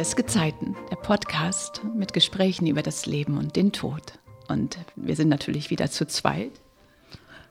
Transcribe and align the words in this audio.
Ist 0.00 0.16
Gezeiten, 0.16 0.76
der 0.90 0.96
Podcast 0.96 1.82
mit 1.94 2.14
Gesprächen 2.14 2.66
über 2.66 2.80
das 2.80 3.04
Leben 3.04 3.36
und 3.36 3.54
den 3.54 3.70
Tod. 3.70 4.00
Und 4.48 4.78
wir 4.96 5.14
sind 5.14 5.28
natürlich 5.28 5.68
wieder 5.68 5.90
zu 5.90 6.06
zweit. 6.06 6.52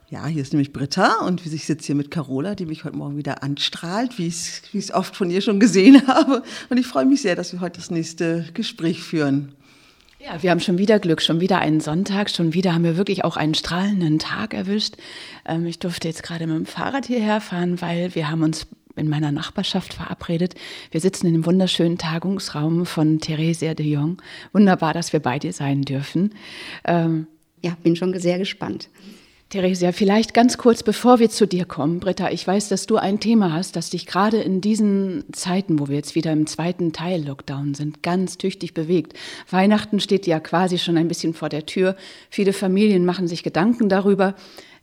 Ja, 0.10 0.25
hier 0.25 0.42
ist 0.42 0.51
nämlich 0.51 0.74
Britta 0.74 1.20
und 1.28 1.46
ich 1.46 1.65
sitze 1.67 1.85
hier 1.85 1.96
mit 1.96 2.10
Carola, 2.10 2.56
die 2.56 2.65
mich 2.65 2.85
heute 2.85 2.96
Morgen 2.97 3.17
wieder 3.17 3.43
anstrahlt, 3.43 4.17
wie 4.17 4.25
ich 4.25 4.74
es 4.74 4.92
oft 4.92 5.15
von 5.15 5.29
ihr 5.29 5.42
schon 5.42 5.60
gesehen 5.60 6.07
habe. 6.07 6.42
Und 6.71 6.79
ich 6.79 6.88
freue 6.88 7.06
mich 7.06 7.21
sehr, 7.21 7.35
dass 7.35 7.53
wir 7.53 7.62
heute 7.62 7.79
das 7.79 7.92
nächste 7.92 8.49
Gespräch 8.56 9.03
führen. 9.03 9.53
Ja, 10.17 10.42
wir 10.42 10.49
haben 10.49 10.60
schon 10.60 10.79
wieder 10.79 10.97
Glück, 10.97 11.21
schon 11.21 11.42
wieder 11.42 11.60
einen 11.60 11.81
Sonntag, 11.81 12.31
schon 12.31 12.56
wieder 12.56 12.74
haben 12.74 12.84
wir 12.84 12.97
wirklich 12.97 13.24
auch 13.24 13.38
einen 13.38 13.53
strahlenden 13.53 14.17
Tag 14.17 14.56
erwischt. 14.56 14.96
Ähm, 15.46 15.67
ich 15.67 15.78
durfte 15.78 16.07
jetzt 16.07 16.23
gerade 16.23 16.47
mit 16.47 16.55
dem 16.55 16.66
Fahrrad 16.66 17.05
hierher 17.05 17.41
fahren, 17.41 17.79
weil 17.79 18.16
wir 18.16 18.31
haben 18.31 18.41
uns 18.41 18.66
in 18.99 19.09
meiner 19.09 19.31
Nachbarschaft 19.31 19.94
verabredet. 19.94 20.55
Wir 20.91 21.02
sitzen 21.02 21.27
in 21.27 21.34
dem 21.34 21.45
wunderschönen 21.45 21.98
Tagungsraum 21.98 22.85
von 22.85 23.20
Theresia 23.20 23.73
de 23.73 23.88
Jong. 23.88 24.21
Wunderbar, 24.53 24.94
dass 24.94 25.13
wir 25.13 25.20
bei 25.20 25.40
dir 25.40 25.53
sein 25.53 25.81
dürfen. 25.81 26.35
Ähm, 26.85 27.27
ja, 27.62 27.76
bin 27.84 27.95
schon 27.95 28.17
sehr 28.20 28.38
gespannt. 28.38 28.90
Theresia, 29.49 29.93
vielleicht 29.93 30.35
ganz 30.35 30.59
kurz, 30.59 30.84
bevor 30.84 31.17
wir 31.17 31.31
zu 31.31 31.48
dir 31.48 31.66
kommen, 31.66 31.99
Britta, 31.99 32.30
ich 32.30 32.45
weiß, 32.45 32.70
dass 32.70 32.85
du 32.85 32.98
ein 32.98 33.20
Thema 33.20 33.52
hast, 33.52 33.76
das 33.76 33.90
dich 33.90 34.05
gerade 34.05 34.38
in 34.38 34.62
diesen 34.62 35.23
Zeiten, 35.31 35.79
wo 35.79 35.88
wir 35.88 35.95
jetzt 35.95 36.13
wieder 36.13 36.31
im 36.31 36.45
zweiten 36.45 36.93
Teil 36.93 37.26
Lockdown 37.26 37.73
sind, 37.73 38.04
ganz 38.04 38.38
tüchtig 38.38 38.76
bewegt. 38.76 39.13
Weihnachten 39.49 39.99
steht 39.99 40.27
ja 40.27 40.40
quasi 40.40 40.77
schon 40.77 40.98
ein 40.98 41.07
bisschen 41.07 41.34
vor 41.34 41.49
der 41.49 41.66
Tür. 41.66 41.95
Viele 42.29 42.54
Familien 42.54 43.05
machen 43.05 43.27
sich 43.27 43.41
Gedanken 43.41 43.90
darüber. 43.90 44.35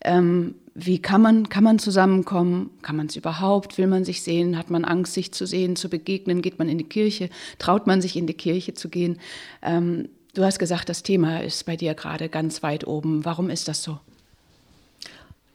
Ähm, 0.03 0.57
wie 0.79 0.99
kann 0.99 1.23
man, 1.23 1.49
kann 1.49 1.65
man 1.65 1.79
zusammenkommen? 1.79 2.71
Kann 2.83 2.97
man 2.97 3.07
es 3.07 3.17
überhaupt? 3.17 3.79
Will 3.79 3.87
man 3.87 4.05
sich 4.05 4.23
sehen? 4.23 4.59
Hat 4.59 4.69
man 4.69 4.85
Angst, 4.85 5.15
sich 5.15 5.33
zu 5.33 5.47
sehen, 5.47 5.75
zu 5.75 5.89
begegnen? 5.89 6.43
Geht 6.43 6.59
man 6.59 6.69
in 6.69 6.77
die 6.77 6.85
Kirche? 6.85 7.31
Traut 7.59 7.87
man 7.87 8.03
sich 8.03 8.15
in 8.15 8.27
die 8.27 8.35
Kirche 8.35 8.75
zu 8.75 8.91
gehen? 8.91 9.19
Ähm, 9.63 10.11
du 10.35 10.45
hast 10.45 10.59
gesagt, 10.59 10.91
das 10.91 11.03
Thema 11.03 11.39
ist 11.43 11.65
bei 11.65 11.77
dir 11.77 11.95
gerade 11.95 12.29
ganz 12.29 12.63
weit 12.63 12.87
oben. 12.87 13.25
Warum 13.25 13.49
ist 13.49 13.69
das 13.69 13.83
so? 13.83 13.99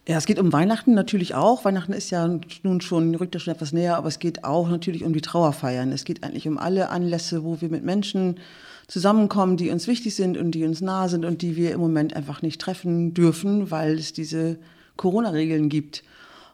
Ja, 0.08 0.18
es 0.18 0.26
geht 0.26 0.40
um 0.40 0.52
Weihnachten 0.52 0.94
natürlich 0.94 1.36
auch. 1.36 1.64
Weihnachten 1.64 1.92
ist 1.92 2.10
ja 2.10 2.40
nun 2.64 2.80
schon, 2.80 3.14
rückt 3.14 3.34
ja 3.34 3.40
schon 3.40 3.54
etwas 3.54 3.72
näher, 3.72 3.96
aber 3.96 4.08
es 4.08 4.18
geht 4.18 4.42
auch 4.42 4.68
natürlich 4.68 5.04
um 5.04 5.12
die 5.12 5.20
Trauerfeiern. 5.20 5.92
Es 5.92 6.04
geht 6.04 6.24
eigentlich 6.24 6.48
um 6.48 6.58
alle 6.58 6.88
Anlässe, 6.88 7.44
wo 7.44 7.60
wir 7.60 7.68
mit 7.68 7.84
Menschen 7.84 8.40
zusammenkommen, 8.88 9.56
die 9.56 9.70
uns 9.70 9.86
wichtig 9.86 10.16
sind 10.16 10.36
und 10.36 10.50
die 10.50 10.64
uns 10.64 10.80
nah 10.80 11.08
sind 11.08 11.24
und 11.24 11.42
die 11.42 11.54
wir 11.54 11.70
im 11.70 11.80
Moment 11.80 12.16
einfach 12.16 12.42
nicht 12.42 12.60
treffen 12.60 13.14
dürfen, 13.14 13.70
weil 13.70 13.92
es 13.92 14.12
diese 14.12 14.58
Corona-Regeln 14.96 15.68
gibt. 15.68 16.02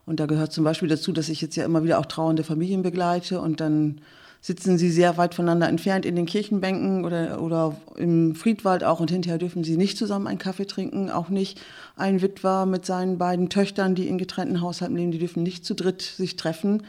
Und 0.06 0.20
da 0.20 0.26
gehört 0.26 0.52
zum 0.52 0.64
Beispiel 0.64 0.88
dazu, 0.88 1.12
dass 1.12 1.28
ich 1.28 1.40
jetzt 1.40 1.56
ja 1.56 1.64
immer 1.64 1.84
wieder 1.84 1.98
auch 1.98 2.06
trauernde 2.06 2.44
Familien 2.44 2.82
begleite 2.82 3.40
und 3.40 3.60
dann 3.60 4.00
sitzen 4.40 4.78
sie 4.78 4.90
sehr 4.90 5.16
weit 5.16 5.34
voneinander 5.34 5.68
entfernt 5.68 6.06
in 6.06 6.14
den 6.14 6.26
Kirchenbänken 6.26 7.04
oder, 7.04 7.42
oder 7.42 7.76
im 7.96 8.34
Friedwald 8.34 8.84
auch 8.84 9.00
und 9.00 9.10
hinterher 9.10 9.38
dürfen 9.38 9.64
sie 9.64 9.76
nicht 9.76 9.98
zusammen 9.98 10.26
einen 10.26 10.38
Kaffee 10.38 10.66
trinken, 10.66 11.10
auch 11.10 11.28
nicht 11.28 11.60
ein 11.96 12.22
Witwer 12.22 12.64
mit 12.66 12.86
seinen 12.86 13.18
beiden 13.18 13.50
Töchtern, 13.50 13.94
die 13.94 14.06
in 14.06 14.16
getrennten 14.16 14.60
Haushalten 14.60 14.96
leben, 14.96 15.10
die 15.10 15.18
dürfen 15.18 15.42
nicht 15.42 15.64
zu 15.64 15.74
dritt 15.74 16.02
sich 16.02 16.36
treffen. 16.36 16.84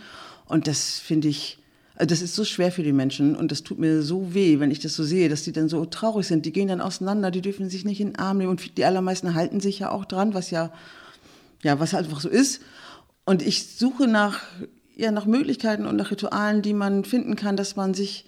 Und 0.46 0.68
das 0.68 1.00
finde 1.00 1.28
ich, 1.28 1.58
also 1.96 2.08
das 2.08 2.22
ist 2.22 2.36
so 2.36 2.46
schwer 2.46 2.72
für 2.72 2.84
die 2.84 2.94
Menschen 2.94 3.36
und 3.36 3.52
das 3.52 3.64
tut 3.64 3.80
mir 3.80 4.04
so 4.04 4.34
weh, 4.34 4.60
wenn 4.60 4.72
ich 4.72 4.80
das 4.80 4.96
so 4.96 5.04
sehe, 5.04 5.28
dass 5.28 5.44
die 5.44 5.52
dann 5.52 5.70
so 5.70 5.84
traurig 5.86 6.28
sind. 6.28 6.46
Die 6.46 6.54
gehen 6.54 6.68
dann 6.68 6.82
auseinander, 6.82 7.32
die 7.32 7.42
dürfen 7.42 7.70
sich 7.70 7.84
nicht 7.84 8.00
in 8.00 8.12
den 8.12 8.20
Arm 8.20 8.38
nehmen 8.38 8.52
und 8.52 8.78
die 8.78 8.86
allermeisten 8.86 9.34
halten 9.34 9.60
sich 9.60 9.80
ja 9.80 9.92
auch 9.92 10.06
dran, 10.06 10.36
was 10.36 10.52
ja, 10.52 10.72
ja, 11.64 11.80
was 11.80 11.94
einfach 11.94 12.20
so 12.20 12.30
ist. 12.30 12.62
Und 13.26 13.42
ich 13.42 13.78
suche 13.78 14.08
nach 14.08 14.42
ja, 15.00 15.12
nach 15.12 15.26
Möglichkeiten 15.26 15.86
und 15.86 15.96
nach 15.96 16.12
Ritualen, 16.12 16.62
die 16.62 16.74
man 16.74 17.06
finden 17.06 17.38
kann, 17.38 17.56
dass 17.56 17.78
man 17.78 17.94
sich, 17.94 18.26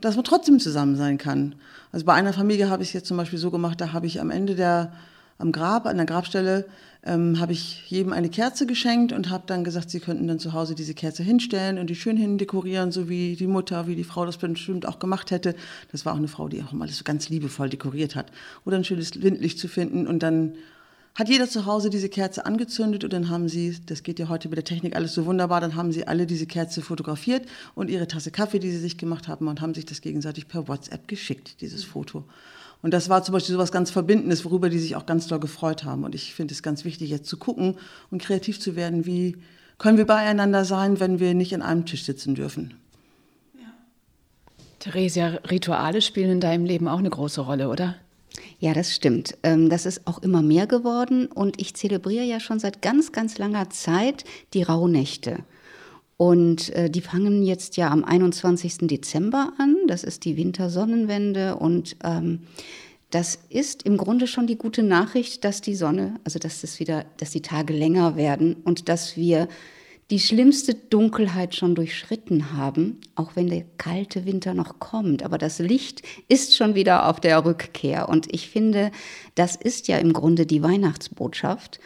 dass 0.00 0.16
man 0.16 0.24
trotzdem 0.24 0.60
zusammen 0.60 0.96
sein 0.96 1.16
kann. 1.16 1.54
Also 1.92 2.04
bei 2.04 2.12
einer 2.12 2.34
Familie 2.34 2.68
habe 2.68 2.82
ich 2.82 2.90
es 2.90 2.92
jetzt 2.92 3.08
zum 3.08 3.16
Beispiel 3.16 3.38
so 3.38 3.50
gemacht, 3.50 3.80
da 3.80 3.94
habe 3.94 4.06
ich 4.06 4.20
am 4.20 4.30
Ende 4.30 4.54
der, 4.54 4.92
am 5.38 5.50
Grab, 5.50 5.86
an 5.86 5.96
der 5.96 6.04
Grabstelle, 6.04 6.66
ähm, 7.02 7.40
habe 7.40 7.52
ich 7.52 7.90
jedem 7.90 8.12
eine 8.12 8.28
Kerze 8.28 8.66
geschenkt 8.66 9.12
und 9.12 9.30
habe 9.30 9.44
dann 9.46 9.64
gesagt, 9.64 9.88
sie 9.88 9.98
könnten 9.98 10.28
dann 10.28 10.38
zu 10.38 10.52
Hause 10.52 10.74
diese 10.74 10.92
Kerze 10.92 11.22
hinstellen 11.22 11.78
und 11.78 11.88
die 11.88 11.94
schön 11.94 12.18
hindekorieren, 12.18 12.92
so 12.92 13.08
wie 13.08 13.34
die 13.34 13.46
Mutter, 13.46 13.86
wie 13.86 13.96
die 13.96 14.04
Frau 14.04 14.26
das 14.26 14.36
bestimmt 14.36 14.86
auch 14.86 14.98
gemacht 14.98 15.30
hätte. 15.30 15.54
Das 15.90 16.04
war 16.04 16.12
auch 16.12 16.18
eine 16.18 16.28
Frau, 16.28 16.48
die 16.48 16.62
auch 16.62 16.74
immer 16.74 16.84
alles 16.84 16.98
so 16.98 17.04
ganz 17.04 17.30
liebevoll 17.30 17.70
dekoriert 17.70 18.14
hat. 18.14 18.26
Oder 18.66 18.76
ein 18.76 18.84
schönes 18.84 19.22
Windlicht 19.22 19.58
zu 19.58 19.68
finden 19.68 20.06
und 20.06 20.22
dann 20.22 20.56
hat 21.14 21.28
jeder 21.28 21.48
zu 21.48 21.66
Hause 21.66 21.90
diese 21.90 22.08
Kerze 22.08 22.46
angezündet 22.46 23.04
und 23.04 23.12
dann 23.12 23.28
haben 23.28 23.48
sie, 23.48 23.76
das 23.86 24.02
geht 24.02 24.18
ja 24.18 24.28
heute 24.28 24.48
mit 24.48 24.56
der 24.56 24.64
Technik 24.64 24.94
alles 24.96 25.12
so 25.12 25.26
wunderbar, 25.26 25.60
dann 25.60 25.74
haben 25.74 25.92
sie 25.92 26.06
alle 26.06 26.26
diese 26.26 26.46
Kerze 26.46 26.82
fotografiert 26.82 27.46
und 27.74 27.90
ihre 27.90 28.06
Tasse 28.06 28.30
Kaffee, 28.30 28.58
die 28.58 28.70
sie 28.70 28.78
sich 28.78 28.96
gemacht 28.96 29.28
haben 29.28 29.48
und 29.48 29.60
haben 29.60 29.74
sich 29.74 29.84
das 29.84 30.00
gegenseitig 30.00 30.48
per 30.48 30.68
WhatsApp 30.68 31.08
geschickt, 31.08 31.60
dieses 31.60 31.84
Foto. 31.84 32.24
Und 32.82 32.94
das 32.94 33.08
war 33.08 33.22
zum 33.22 33.34
Beispiel 33.34 33.54
so 33.54 33.58
was 33.58 33.72
ganz 33.72 33.90
Verbindendes, 33.90 34.44
worüber 34.44 34.70
die 34.70 34.78
sich 34.78 34.96
auch 34.96 35.04
ganz 35.04 35.26
doll 35.26 35.40
gefreut 35.40 35.84
haben. 35.84 36.04
Und 36.04 36.14
ich 36.14 36.34
finde 36.34 36.54
es 36.54 36.62
ganz 36.62 36.84
wichtig, 36.84 37.10
jetzt 37.10 37.28
zu 37.28 37.36
gucken 37.36 37.76
und 38.10 38.22
kreativ 38.22 38.58
zu 38.58 38.74
werden, 38.74 39.04
wie 39.04 39.36
können 39.76 39.98
wir 39.98 40.06
beieinander 40.06 40.64
sein, 40.64 41.00
wenn 41.00 41.20
wir 41.20 41.34
nicht 41.34 41.54
an 41.54 41.62
einem 41.62 41.86
Tisch 41.86 42.04
sitzen 42.04 42.34
dürfen. 42.34 42.74
Ja. 43.54 43.72
Theresia, 44.78 45.40
Rituale 45.50 46.00
spielen 46.00 46.30
in 46.30 46.40
deinem 46.40 46.64
Leben 46.64 46.88
auch 46.88 46.98
eine 46.98 47.10
große 47.10 47.40
Rolle, 47.42 47.68
oder? 47.68 47.96
Ja, 48.58 48.74
das 48.74 48.94
stimmt. 48.94 49.36
Ähm, 49.42 49.68
das 49.68 49.86
ist 49.86 50.06
auch 50.06 50.22
immer 50.22 50.42
mehr 50.42 50.66
geworden 50.66 51.26
und 51.26 51.60
ich 51.60 51.74
zelebriere 51.74 52.24
ja 52.24 52.40
schon 52.40 52.58
seit 52.58 52.82
ganz, 52.82 53.12
ganz 53.12 53.38
langer 53.38 53.70
Zeit 53.70 54.24
die 54.54 54.62
Rauhnächte. 54.62 55.38
Und 56.16 56.68
äh, 56.74 56.90
die 56.90 57.00
fangen 57.00 57.42
jetzt 57.42 57.78
ja 57.78 57.90
am 57.90 58.04
21. 58.04 58.86
Dezember 58.88 59.54
an. 59.58 59.76
Das 59.86 60.04
ist 60.04 60.26
die 60.26 60.36
Wintersonnenwende 60.36 61.56
und 61.56 61.96
ähm, 62.04 62.40
das 63.10 63.38
ist 63.48 63.82
im 63.82 63.96
Grunde 63.96 64.26
schon 64.26 64.46
die 64.46 64.56
gute 64.56 64.82
Nachricht, 64.82 65.44
dass 65.44 65.60
die 65.62 65.74
Sonne, 65.74 66.20
also 66.24 66.38
dass 66.38 66.60
das 66.60 66.78
wieder, 66.78 67.06
dass 67.16 67.30
die 67.30 67.42
Tage 67.42 67.72
länger 67.72 68.16
werden 68.16 68.56
und 68.64 68.88
dass 68.88 69.16
wir 69.16 69.48
die 70.10 70.18
schlimmste 70.18 70.74
Dunkelheit 70.74 71.54
schon 71.54 71.76
durchschritten 71.76 72.52
haben, 72.52 73.00
auch 73.14 73.36
wenn 73.36 73.48
der 73.48 73.64
kalte 73.78 74.26
Winter 74.26 74.54
noch 74.54 74.80
kommt. 74.80 75.22
Aber 75.22 75.38
das 75.38 75.60
Licht 75.60 76.02
ist 76.26 76.56
schon 76.56 76.74
wieder 76.74 77.08
auf 77.08 77.20
der 77.20 77.44
Rückkehr. 77.44 78.08
Und 78.08 78.32
ich 78.32 78.48
finde, 78.48 78.90
das 79.36 79.54
ist 79.54 79.86
ja 79.86 79.98
im 79.98 80.12
Grunde 80.12 80.46
die 80.46 80.62
Weihnachtsbotschaft. 80.64 81.78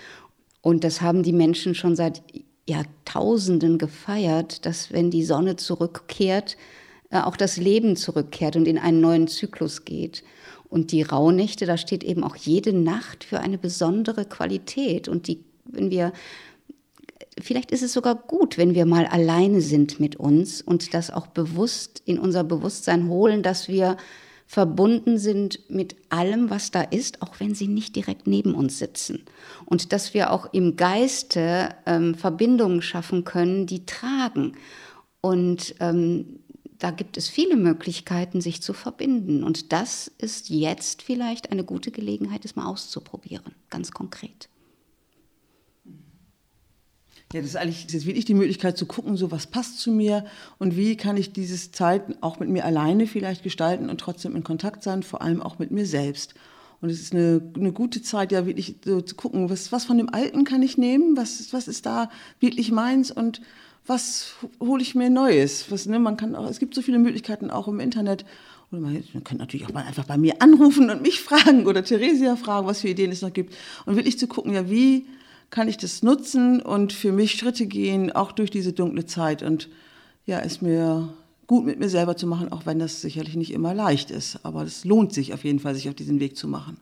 Und 0.63 0.85
das 0.85 1.03
haben 1.03 1.23
die 1.23 1.35
Menschen 1.35 1.75
schon 1.75 1.97
seit 1.97 2.23
Jahrtausenden 2.67 3.77
gefeiert, 3.77 4.65
dass 4.65 4.91
wenn 4.91 5.11
die 5.11 5.25
Sonne 5.25 5.57
zurückkehrt, 5.57 6.57
äh, 7.11 7.19
auch 7.19 7.37
das 7.37 7.59
Leben 7.59 7.95
zurückkehrt 7.95 8.57
und 8.57 8.67
in 8.67 8.79
einen 8.79 9.03
neuen 9.03 9.29
Zyklus 9.29 9.85
geht. 9.85 10.25
Und 10.71 10.93
die 10.93 11.03
Rauhnächte, 11.03 11.67
da 11.67 11.77
steht 11.77 12.03
eben 12.03 12.25
auch 12.25 12.37
jede 12.37 12.73
Nacht 12.73 13.23
für 13.23 13.41
eine 13.41 13.59
besondere 13.59 14.25
Qualität. 14.25 15.09
Und 15.09 15.29
die, 15.29 15.45
wenn 15.67 15.91
wir 15.91 16.15
vielleicht 17.41 17.71
ist 17.71 17.83
es 17.83 17.93
sogar 17.93 18.15
gut, 18.15 18.59
wenn 18.59 18.75
wir 18.75 18.87
mal 18.87 19.07
alleine 19.07 19.61
sind 19.61 20.01
mit 20.01 20.17
uns 20.17 20.63
und 20.63 20.95
das 20.95 21.11
auch 21.11 21.27
bewusst 21.27 22.03
in 22.05 22.19
unser 22.19 22.45
Bewusstsein 22.45 23.09
holen, 23.09 23.43
dass 23.43 23.69
wir 23.69 23.97
verbunden 24.47 25.19
sind 25.19 25.59
mit 25.71 25.97
allem, 26.11 26.51
was 26.51 26.71
da 26.71 26.83
ist, 26.83 27.23
auch 27.23 27.41
wenn 27.41 27.55
sie 27.55 27.67
nicht 27.67 27.97
direkt 27.97 28.27
neben 28.27 28.55
uns 28.55 28.79
sitzen. 28.79 29.25
Und 29.65 29.93
dass 29.93 30.15
wir 30.15 30.33
auch 30.33 30.53
im 30.53 30.77
Geiste 30.77 31.71
ähm, 31.87 32.15
Verbindungen 32.15 32.83
schaffen 32.83 33.25
können, 33.25 33.67
die 33.67 33.87
tragen. 33.87 34.53
Und 35.21 35.75
ähm, 35.81 36.41
da 36.79 36.91
gibt 36.91 37.17
es 37.17 37.29
viele 37.29 37.57
Möglichkeiten, 37.57 38.41
sich 38.41 38.61
zu 38.61 38.75
verbinden. 38.75 39.43
Und 39.43 39.73
das 39.73 40.09
ist 40.19 40.51
jetzt 40.51 41.03
vielleicht 41.03 41.51
eine 41.51 41.65
gute 41.65 41.91
Gelegenheit, 41.91 42.45
es 42.45 42.57
mal 42.57 42.67
auszuprobieren, 42.67 43.55
ganz 43.71 43.93
konkret. 43.93 44.49
Ja, 47.35 47.41
das 47.41 47.51
ist 47.51 47.57
eigentlich 47.57 47.87
das 47.87 47.97
ist 47.97 48.07
wirklich 48.07 48.25
die 48.25 48.35
Möglichkeit 48.35 48.79
zu 48.79 48.87
gucken, 48.87 49.17
so 49.17 49.33
was 49.33 49.49
passt 49.49 49.81
zu 49.81 49.91
mir 49.91 50.25
und 50.61 50.77
wie 50.77 50.97
kann 50.97 51.17
ich 51.17 51.33
diese 51.33 51.73
Zeit 51.73 52.05
auch 52.21 52.39
mit 52.39 52.49
mir 52.49 52.65
alleine 52.65 53.09
vielleicht 53.09 53.43
gestalten 53.43 53.91
und 53.91 54.01
trotzdem 54.01 54.37
in 54.37 54.45
Kontakt 54.45 54.85
sein, 54.85 55.03
vor 55.03 55.21
allem 55.21 55.43
auch 55.43 55.59
mit 55.59 55.73
mir 55.73 55.85
selbst. 55.85 56.35
Und 56.81 56.91
es 56.91 57.01
ist 57.01 57.13
eine, 57.13 57.43
eine 57.57 57.73
gute 57.73 58.03
Zeit, 58.03 58.31
ja 58.31 58.47
wirklich 58.47 58.77
so 58.85 59.01
zu 59.01 59.17
gucken, 59.17 59.51
was, 59.51 59.73
was 59.73 59.85
von 59.85 59.99
dem 59.99 60.15
Alten 60.15 60.45
kann 60.45 60.63
ich 60.63 60.79
nehmen, 60.79 61.17
was, 61.17 61.53
was 61.53 61.67
ist 61.67 61.87
da 61.87 62.09
wirklich 62.39 62.71
meins 62.71 63.11
und 63.11 63.41
was 63.85 64.35
hole 64.61 64.81
ich 64.81 64.95
mir 64.95 65.11
Neues. 65.11 65.73
Was, 65.73 65.87
ne, 65.87 65.99
man 65.99 66.17
kann 66.17 66.37
auch, 66.37 66.49
es 66.49 66.61
gibt 66.61 66.77
so 66.77 66.83
viele 66.83 67.01
Möglichkeiten 67.01 67.51
auch 67.51 67.67
im 67.67 67.81
Internet. 67.81 68.25
Oder 68.71 68.81
man, 68.81 69.03
man 69.13 69.25
kann 69.25 69.39
natürlich 69.39 69.67
auch 69.67 69.73
mal 69.73 69.83
einfach 69.83 70.05
bei 70.05 70.19
mir 70.19 70.41
anrufen 70.41 70.89
und 70.89 71.03
mich 71.03 71.21
fragen 71.21 71.67
oder 71.67 71.83
Theresia 71.83 72.37
fragen, 72.37 72.69
was 72.69 72.83
für 72.83 72.89
Ideen 72.89 73.11
es 73.11 73.23
noch 73.23 73.33
gibt. 73.33 73.57
Und 73.87 73.97
wirklich 73.97 74.21
zu 74.21 74.29
gucken, 74.29 74.53
ja, 74.53 74.71
wie 74.71 75.09
kann 75.51 75.69
ich 75.69 75.77
das 75.77 76.03
nutzen 76.03 76.61
und 76.61 76.93
für 76.93 77.13
mich 77.13 77.33
Schritte 77.33 77.67
gehen, 77.67 78.13
auch 78.13 78.33
durch 78.33 78.51
diese 78.51 78.73
dunkle 78.73 79.07
Zeit. 79.07 79.43
Und 79.43 79.69
ja, 80.27 80.41
es 80.41 80.61
mir 80.61 81.13
gut 81.47 81.65
mit 81.65 81.79
mir 81.79 81.89
selber 81.89 82.17
zu 82.17 82.27
machen, 82.27 82.51
auch 82.51 82.67
wenn 82.67 82.79
das 82.79 83.01
sicherlich 83.01 83.37
nicht 83.37 83.53
immer 83.53 83.75
leicht 83.75 84.11
ist. 84.11 84.41
Aber 84.45 84.63
es 84.63 84.85
lohnt 84.85 85.13
sich 85.13 85.35
auf 85.35 85.45
jeden 85.45 85.61
Fall, 85.61 85.75
sich 85.75 85.89
auf 85.89 85.95
diesen 85.95 86.21
Weg 86.21 86.37
zu 86.37 86.49
machen. 86.49 86.79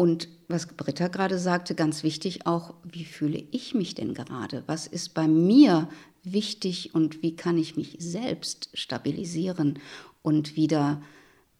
Und 0.00 0.28
was 0.48 0.66
Britta 0.66 1.08
gerade 1.08 1.38
sagte, 1.38 1.74
ganz 1.74 2.02
wichtig 2.02 2.46
auch, 2.46 2.72
wie 2.90 3.04
fühle 3.04 3.44
ich 3.50 3.74
mich 3.74 3.94
denn 3.94 4.14
gerade? 4.14 4.62
Was 4.66 4.86
ist 4.86 5.12
bei 5.12 5.28
mir 5.28 5.88
wichtig 6.22 6.94
und 6.94 7.22
wie 7.22 7.36
kann 7.36 7.58
ich 7.58 7.76
mich 7.76 7.96
selbst 7.98 8.70
stabilisieren 8.72 9.78
und 10.22 10.56
wieder 10.56 11.02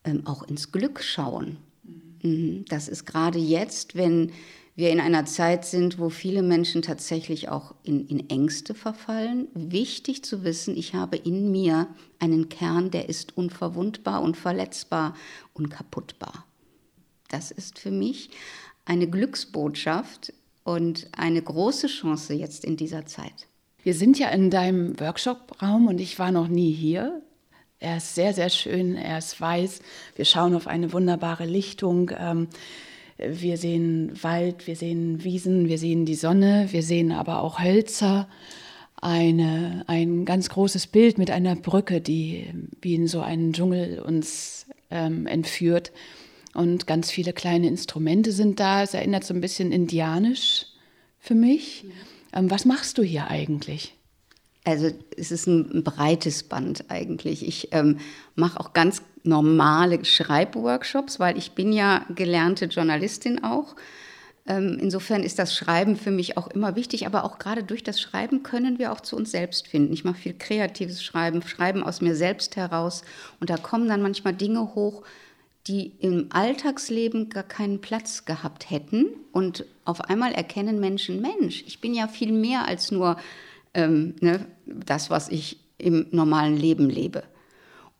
ähm, 0.05 0.27
auch 0.27 0.43
ins 0.43 0.73
Glück 0.73 1.03
schauen? 1.03 1.59
Mhm. 2.23 2.65
Das 2.69 2.89
ist 2.89 3.05
gerade 3.05 3.39
jetzt, 3.39 3.95
wenn 3.95 4.33
wir 4.81 4.91
in 4.91 4.99
einer 4.99 5.27
Zeit 5.27 5.65
sind, 5.67 5.99
wo 5.99 6.09
viele 6.09 6.43
Menschen 6.43 6.81
tatsächlich 6.81 7.50
auch 7.50 7.75
in, 7.85 8.09
in 8.09 8.31
Ängste 8.31 8.75
verfallen, 8.75 9.47
wichtig 9.55 10.25
zu 10.25 10.43
wissen, 10.43 10.77
ich 10.77 10.94
habe 10.94 11.17
in 11.17 11.53
mir 11.53 11.87
einen 12.19 12.49
Kern, 12.49 12.91
der 12.91 13.09
ist 13.09 13.37
unverwundbar, 13.37 14.23
unverletzbar, 14.23 15.15
unkaputtbar. 15.53 16.47
Das 17.29 17.50
ist 17.50 17.79
für 17.79 17.91
mich 17.91 18.31
eine 18.87 19.06
Glücksbotschaft 19.06 20.32
und 20.65 21.09
eine 21.12 21.43
große 21.43 21.87
Chance 21.87 22.35
jetzt 22.35 22.65
in 22.65 22.76
dieser 22.76 23.06
Zeit. 23.06 23.47
Wir 23.83 23.94
sind 23.94 24.19
ja 24.19 24.31
in 24.31 24.50
deinem 24.50 24.99
Workshop-Raum 24.99 25.88
und 25.88 26.00
ich 26.00 26.19
war 26.19 26.33
noch 26.33 26.49
nie 26.49 26.73
hier. 26.73 27.23
Er 27.79 27.99
ist 27.99 28.15
sehr, 28.15 28.35
sehr 28.35 28.50
schön, 28.50 28.97
er 28.97 29.19
ist 29.19 29.41
weiß. 29.41 29.81
Wir 30.17 30.25
schauen 30.25 30.55
auf 30.55 30.67
eine 30.67 30.93
wunderbare 30.93 31.44
Lichtung. 31.44 32.11
Ähm, 32.19 32.49
wir 33.27 33.57
sehen 33.57 34.13
Wald, 34.23 34.67
wir 34.67 34.77
sehen 34.77 35.23
Wiesen, 35.25 35.69
wir 35.69 35.79
sehen 35.79 36.07
die 36.07 36.15
Sonne, 36.15 36.69
wir 36.71 36.83
sehen 36.83 37.13
aber 37.13 37.43
auch 37.43 37.61
Hölzer. 37.61 38.29
Eine, 39.03 39.85
ein 39.87 40.27
ganz 40.27 40.51
großes 40.51 40.87
Bild 40.89 41.17
mit 41.17 41.31
einer 41.31 41.57
Brücke, 41.57 42.01
die 42.03 42.53
wie 42.83 42.95
in 42.95 43.07
so 43.07 43.21
einen 43.21 43.53
Dschungel 43.55 43.99
uns 44.01 44.67
ähm, 44.91 45.27
entführt. 45.27 45.93
Und 46.55 46.87
ganz 46.87 47.11
viele 47.11 47.33
kleine 47.33 47.69
Instrumente 47.69 48.33
sind 48.33 48.61
da. 48.61 48.83
Es 48.83 48.93
erinnert 48.93 49.25
so 49.25 49.33
ein 49.33 49.41
bisschen 49.41 49.73
indianisch 49.73 50.67
für 51.19 51.35
mich. 51.35 51.87
Ähm, 52.35 52.51
was 52.51 52.65
machst 52.65 52.99
du 52.99 53.03
hier 53.03 53.29
eigentlich? 53.29 53.95
Also 54.65 54.91
es 55.17 55.31
ist 55.31 55.47
ein 55.47 55.83
breites 55.85 56.43
Band 56.43 56.85
eigentlich. 56.89 57.47
Ich 57.47 57.69
ähm, 57.73 57.99
mache 58.35 58.61
auch 58.61 58.75
ganz 58.75 59.03
normale 59.23 60.05
Schreibworkshops, 60.05 61.21
weil 61.21 61.37
ich 61.37 61.53
bin 61.53 61.73
ja 61.73 62.05
gelernte 62.15 62.67
Journalistin 62.67 63.45
auch. 63.45 63.77
Ähm, 64.47 64.79
insofern 64.81 65.23
ist 65.23 65.39
das 65.39 65.55
Schreiben 65.55 65.97
für 65.97 66.11
mich 66.11 66.37
auch 66.37 66.49
immer 66.49 66.75
wichtig, 66.75 67.07
aber 67.07 67.25
auch 67.25 67.39
gerade 67.39 67.63
durch 67.63 67.83
das 67.83 68.01
Schreiben 68.01 68.43
können 68.43 68.79
wir 68.79 68.93
auch 68.93 69.01
zu 69.01 69.17
uns 69.17 69.31
selbst 69.31 69.69
finden. 69.69 69.93
Ich 69.93 70.05
mache 70.05 70.17
viel 70.17 70.35
kreatives 70.35 71.03
Schreiben, 71.05 71.43
Schreiben 71.43 71.83
aus 71.83 72.01
mir 72.01 72.15
selbst 72.17 72.57
heraus 72.57 73.03
und 73.39 73.51
da 73.51 73.57
kommen 73.57 73.89
dann 73.89 74.03
manchmal 74.03 74.35
Dinge 74.35 74.75
hoch, 74.75 75.03
die 75.67 75.93
im 76.01 76.27
Alltagsleben 76.31 77.29
gar 77.29 77.43
keinen 77.43 77.81
Platz 77.81 78.25
gehabt 78.25 78.71
hätten. 78.71 79.07
Und 79.31 79.67
auf 79.85 80.01
einmal 80.01 80.33
erkennen 80.33 80.81
Menschen, 80.81 81.21
Mensch, 81.21 81.63
ich 81.67 81.81
bin 81.81 81.95
ja 81.95 82.09
viel 82.09 82.33
mehr 82.33 82.67
als 82.67 82.91
nur 82.91 83.19
ähm, 83.75 84.17
ne, 84.21 84.47
das, 84.67 85.11
was 85.11 85.29
ich 85.29 85.61
im 85.79 86.07
normalen 86.11 86.57
Leben 86.57 86.89
lebe. 86.89 87.23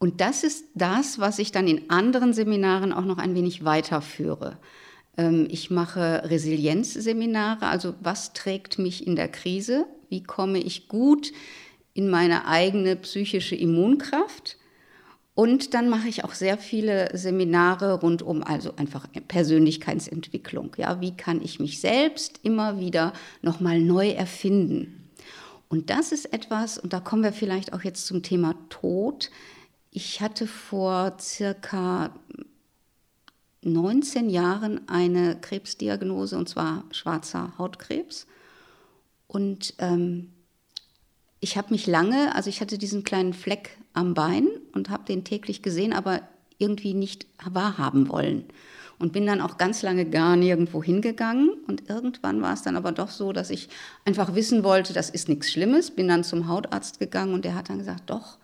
Und 0.01 0.23
das 0.23 0.45
ist 0.45 0.65
das, 0.75 1.19
was 1.19 1.39
ich 1.39 1.53
dann 1.53 1.69
in 1.69 1.91
anderen 1.91 2.33
Seminaren 2.33 2.93
auch 2.93 3.05
noch 3.05 3.19
ein 3.19 3.35
wenig 3.35 3.67
weiterführe. 3.67 4.57
Ähm, 5.19 5.47
ich 5.51 5.71
mache 5.71 6.23
Resilienzseminare, 6.25 7.67
also 7.67 7.95
was 8.01 8.33
trägt 8.33 8.79
mich 8.79 9.07
in 9.07 9.15
der 9.15 9.29
Krise? 9.29 9.85
Wie 10.09 10.23
komme 10.23 10.59
ich 10.59 10.89
gut 10.89 11.33
in 11.93 12.09
meine 12.09 12.47
eigene 12.47 12.97
psychische 12.97 13.55
Immunkraft? 13.55 14.57
Und 15.35 15.75
dann 15.75 15.91
mache 15.91 16.09
ich 16.09 16.25
auch 16.25 16.33
sehr 16.33 16.57
viele 16.57 17.17
Seminare 17.17 18.01
rund 18.01 18.23
um 18.23 18.43
also 18.43 18.77
einfach 18.77 19.07
Persönlichkeitsentwicklung. 19.29 20.75
Ja, 20.79 21.03
wie 21.03 21.15
kann 21.15 21.43
ich 21.43 21.61
mich 21.61 21.79
selbst 21.79 22.41
immer 22.43 22.81
wieder 22.81 23.13
nochmal 23.43 23.81
neu 23.81 24.09
erfinden? 24.09 25.11
Und 25.69 25.91
das 25.91 26.13
ist 26.13 26.33
etwas, 26.33 26.79
und 26.79 26.95
da 26.95 27.01
kommen 27.01 27.23
wir 27.23 27.33
vielleicht 27.33 27.75
auch 27.75 27.83
jetzt 27.83 28.07
zum 28.07 28.23
Thema 28.23 28.55
Tod. 28.71 29.31
Ich 29.91 30.21
hatte 30.21 30.47
vor 30.47 31.17
circa 31.19 32.15
19 33.63 34.31
Jahren 34.31 34.89
eine 34.89 35.37
Krebsdiagnose, 35.41 36.39
und 36.39 36.49
zwar 36.49 36.85
schwarzer 36.93 37.53
Hautkrebs. 37.59 38.27
Und 39.27 39.75
ähm, 39.79 40.31
ich 41.41 41.57
habe 41.57 41.71
mich 41.71 41.87
lange, 41.87 42.35
also 42.35 42.49
ich 42.49 42.61
hatte 42.61 42.79
diesen 42.79 43.03
kleinen 43.03 43.33
Fleck 43.33 43.79
am 43.93 44.15
Bein 44.15 44.49
und 44.73 44.91
habe 44.91 45.05
den 45.05 45.25
täglich 45.25 45.63
gesehen, 45.63 45.93
aber 45.93 46.23
irgendwie 46.59 46.95
nicht 46.95 47.27
wahrhaben 47.45 48.09
wollen. 48.09 48.45
Und 48.99 49.13
bin 49.13 49.27
dann 49.27 49.41
auch 49.41 49.57
ganz 49.57 49.83
lange 49.83 50.05
gar 50.05 50.37
nirgendwo 50.37 50.83
hingegangen. 50.83 51.51
Und 51.67 51.89
irgendwann 51.89 52.43
war 52.43 52.53
es 52.53 52.63
dann 52.63 52.77
aber 52.77 52.93
doch 52.93 53.09
so, 53.09 53.33
dass 53.33 53.49
ich 53.49 53.71
einfach 54.05 54.35
wissen 54.35 54.63
wollte, 54.63 54.93
das 54.93 55.09
ist 55.09 55.29
nichts 55.31 55.51
Schlimmes. 55.51 55.91
Bin 55.91 56.07
dann 56.07 56.23
zum 56.23 56.49
Hautarzt 56.49 56.99
gegangen 56.99 57.33
und 57.33 57.47
der 57.47 57.55
hat 57.55 57.71
dann 57.71 57.79
gesagt, 57.79 58.11
doch, 58.11 58.37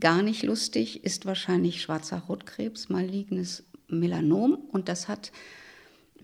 gar 0.00 0.22
nicht 0.22 0.42
lustig, 0.42 1.04
ist 1.04 1.26
wahrscheinlich 1.26 1.82
schwarzer 1.82 2.28
Hautkrebs, 2.28 2.88
malignes 2.88 3.64
Melanom. 3.88 4.54
Und 4.54 4.88
das 4.88 5.08
hat 5.08 5.32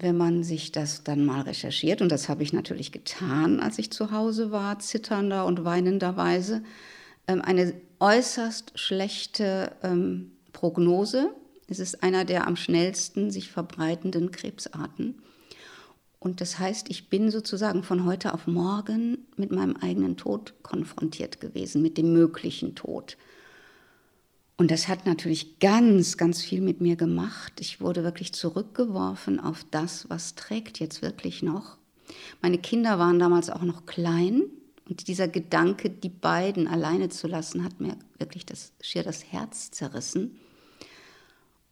wenn 0.01 0.17
man 0.17 0.45
sich 0.45 0.73
das 0.73 1.03
dann 1.03 1.25
mal 1.25 1.43
recherchiert, 1.43 2.01
und 2.01 2.11
das 2.11 2.29
habe 2.29 2.43
ich 2.43 2.53
natürlich 2.53 2.93
getan, 2.93 3.61
als 3.61 3.79
ich 3.79 3.91
zu 3.91 4.13
Hause 4.13 4.53
war, 4.53 4.79
zitternder 4.79 5.45
und 5.45 5.65
weinenderweise, 5.65 6.63
ähm, 7.27 7.43
eine 7.43 7.75
äußerst 7.99 8.79
schlechte 8.79 9.73
ähm, 9.83 10.33
Prognose. 10.53 11.31
Es 11.69 11.81
ist 11.81 12.03
einer 12.03 12.25
der 12.25 12.47
am 12.47 12.57
schnellsten 12.57 13.31
sich 13.31 13.51
verbreitenden 13.51 14.31
Krebsarten. 14.31 15.21
Und 16.21 16.41
das 16.41 16.59
heißt, 16.59 16.91
ich 16.91 17.11
bin 17.11 17.31
sozusagen 17.31 17.83
von 17.83 18.05
heute 18.05 18.35
auf 18.35 18.47
morgen 18.47 19.27
mit 19.37 19.53
meinem 19.53 19.77
eigenen 19.77 20.17
Tod 20.17 20.55
konfrontiert 20.63 21.41
gewesen, 21.41 21.83
mit 21.83 21.99
dem 21.99 22.13
möglichen 22.13 22.75
Tod. 22.75 23.17
Und 24.59 24.73
das 24.73 24.89
hat 24.89 25.07
natürlich 25.07 25.61
ganz, 25.61 26.17
ganz 26.17 26.43
viel 26.43 26.61
mit 26.61 26.81
mir 26.81 26.97
gemacht. 26.97 27.53
Ich 27.61 27.81
wurde 27.81 28.03
wirklich 28.03 28.33
zurückgeworfen 28.33 29.39
auf 29.39 29.65
das, 29.71 30.11
was 30.11 30.35
trägt 30.35 30.81
jetzt 30.81 31.01
wirklich 31.01 31.45
noch. 31.45 31.79
Meine 32.43 32.59
Kinder 32.59 32.99
waren 32.99 33.21
damals 33.21 33.51
auch 33.51 33.63
noch 33.63 33.87
klein 33.87 34.43
und 34.89 35.07
dieser 35.07 35.29
Gedanke, 35.29 35.91
die 35.91 36.09
beiden 36.09 36.67
alleine 36.67 37.09
zu 37.09 37.29
lassen, 37.29 37.63
hat 37.63 37.81
mir 37.81 37.97
wirklich 38.19 38.47
das, 38.47 38.73
schier 38.81 39.05
das 39.05 39.33
Herz 39.33 39.71
zerrissen. 39.71 40.41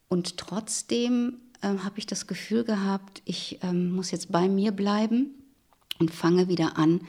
Und 0.08 0.36
trotzdem 0.36 1.38
äh, 1.62 1.78
habe 1.78 1.98
ich 1.98 2.06
das 2.06 2.28
Gefühl 2.28 2.62
gehabt, 2.62 3.20
ich 3.24 3.60
äh, 3.64 3.72
muss 3.72 4.12
jetzt 4.12 4.30
bei 4.30 4.48
mir 4.48 4.70
bleiben 4.70 5.34
und 5.98 6.12
fange 6.12 6.46
wieder 6.46 6.78
an, 6.78 7.00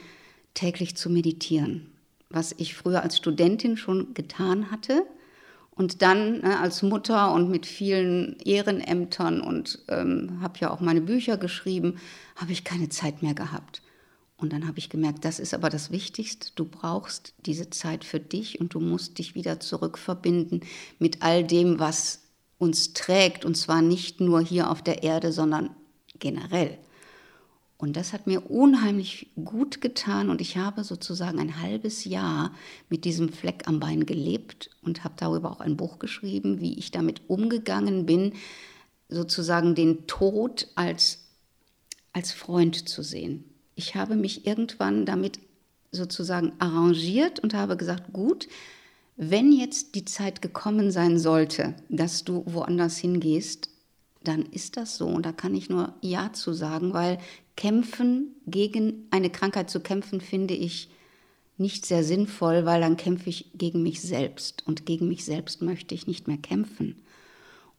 täglich 0.54 0.96
zu 0.96 1.08
meditieren. 1.08 1.92
Was 2.30 2.52
ich 2.58 2.74
früher 2.74 3.02
als 3.02 3.16
Studentin 3.16 3.76
schon 3.76 4.12
getan 4.14 4.72
hatte, 4.72 5.06
und 5.78 6.02
dann 6.02 6.40
ne, 6.40 6.58
als 6.58 6.82
Mutter 6.82 7.32
und 7.32 7.50
mit 7.50 7.64
vielen 7.64 8.36
Ehrenämtern 8.40 9.40
und 9.40 9.78
ähm, 9.88 10.40
habe 10.42 10.58
ja 10.58 10.70
auch 10.70 10.80
meine 10.80 11.00
Bücher 11.00 11.36
geschrieben, 11.36 11.98
habe 12.34 12.50
ich 12.50 12.64
keine 12.64 12.88
Zeit 12.88 13.22
mehr 13.22 13.34
gehabt. 13.34 13.80
Und 14.36 14.52
dann 14.52 14.66
habe 14.66 14.78
ich 14.78 14.90
gemerkt, 14.90 15.24
das 15.24 15.38
ist 15.38 15.54
aber 15.54 15.70
das 15.70 15.92
Wichtigste. 15.92 16.50
Du 16.56 16.64
brauchst 16.64 17.32
diese 17.46 17.70
Zeit 17.70 18.04
für 18.04 18.18
dich 18.18 18.60
und 18.60 18.74
du 18.74 18.80
musst 18.80 19.18
dich 19.18 19.36
wieder 19.36 19.60
zurückverbinden 19.60 20.60
mit 20.98 21.22
all 21.22 21.44
dem, 21.44 21.78
was 21.78 22.22
uns 22.58 22.92
trägt. 22.92 23.44
Und 23.44 23.56
zwar 23.56 23.80
nicht 23.80 24.20
nur 24.20 24.40
hier 24.40 24.70
auf 24.70 24.82
der 24.82 25.04
Erde, 25.04 25.32
sondern 25.32 25.70
generell. 26.18 26.76
Und 27.78 27.96
das 27.96 28.12
hat 28.12 28.26
mir 28.26 28.50
unheimlich 28.50 29.30
gut 29.42 29.80
getan 29.80 30.30
und 30.30 30.40
ich 30.40 30.56
habe 30.56 30.82
sozusagen 30.82 31.38
ein 31.38 31.62
halbes 31.62 32.04
Jahr 32.04 32.52
mit 32.88 33.04
diesem 33.04 33.28
Fleck 33.28 33.68
am 33.68 33.78
Bein 33.78 34.04
gelebt 34.04 34.70
und 34.82 35.04
habe 35.04 35.14
darüber 35.16 35.52
auch 35.52 35.60
ein 35.60 35.76
Buch 35.76 36.00
geschrieben, 36.00 36.60
wie 36.60 36.76
ich 36.76 36.90
damit 36.90 37.22
umgegangen 37.28 38.04
bin, 38.04 38.32
sozusagen 39.08 39.76
den 39.76 40.08
Tod 40.08 40.66
als, 40.74 41.20
als 42.12 42.32
Freund 42.32 42.88
zu 42.88 43.02
sehen. 43.02 43.44
Ich 43.76 43.94
habe 43.94 44.16
mich 44.16 44.44
irgendwann 44.44 45.06
damit 45.06 45.38
sozusagen 45.92 46.52
arrangiert 46.58 47.38
und 47.38 47.54
habe 47.54 47.76
gesagt, 47.76 48.12
gut, 48.12 48.48
wenn 49.16 49.52
jetzt 49.52 49.94
die 49.94 50.04
Zeit 50.04 50.42
gekommen 50.42 50.90
sein 50.90 51.16
sollte, 51.16 51.74
dass 51.88 52.24
du 52.24 52.42
woanders 52.46 52.98
hingehst, 52.98 53.70
dann 54.24 54.42
ist 54.42 54.76
das 54.76 54.96
so. 54.96 55.06
Und 55.06 55.24
da 55.24 55.32
kann 55.32 55.54
ich 55.54 55.70
nur 55.70 55.94
Ja 56.02 56.32
zu 56.32 56.52
sagen, 56.52 56.92
weil 56.92 57.18
kämpfen, 57.58 58.36
gegen 58.46 59.08
eine 59.10 59.30
Krankheit 59.30 59.68
zu 59.68 59.80
kämpfen, 59.80 60.20
finde 60.20 60.54
ich 60.54 60.88
nicht 61.56 61.84
sehr 61.84 62.04
sinnvoll, 62.04 62.64
weil 62.64 62.80
dann 62.80 62.96
kämpfe 62.96 63.28
ich 63.28 63.50
gegen 63.52 63.82
mich 63.82 64.00
selbst. 64.00 64.64
Und 64.64 64.86
gegen 64.86 65.08
mich 65.08 65.24
selbst 65.24 65.60
möchte 65.60 65.92
ich 65.92 66.06
nicht 66.06 66.28
mehr 66.28 66.38
kämpfen. 66.38 67.02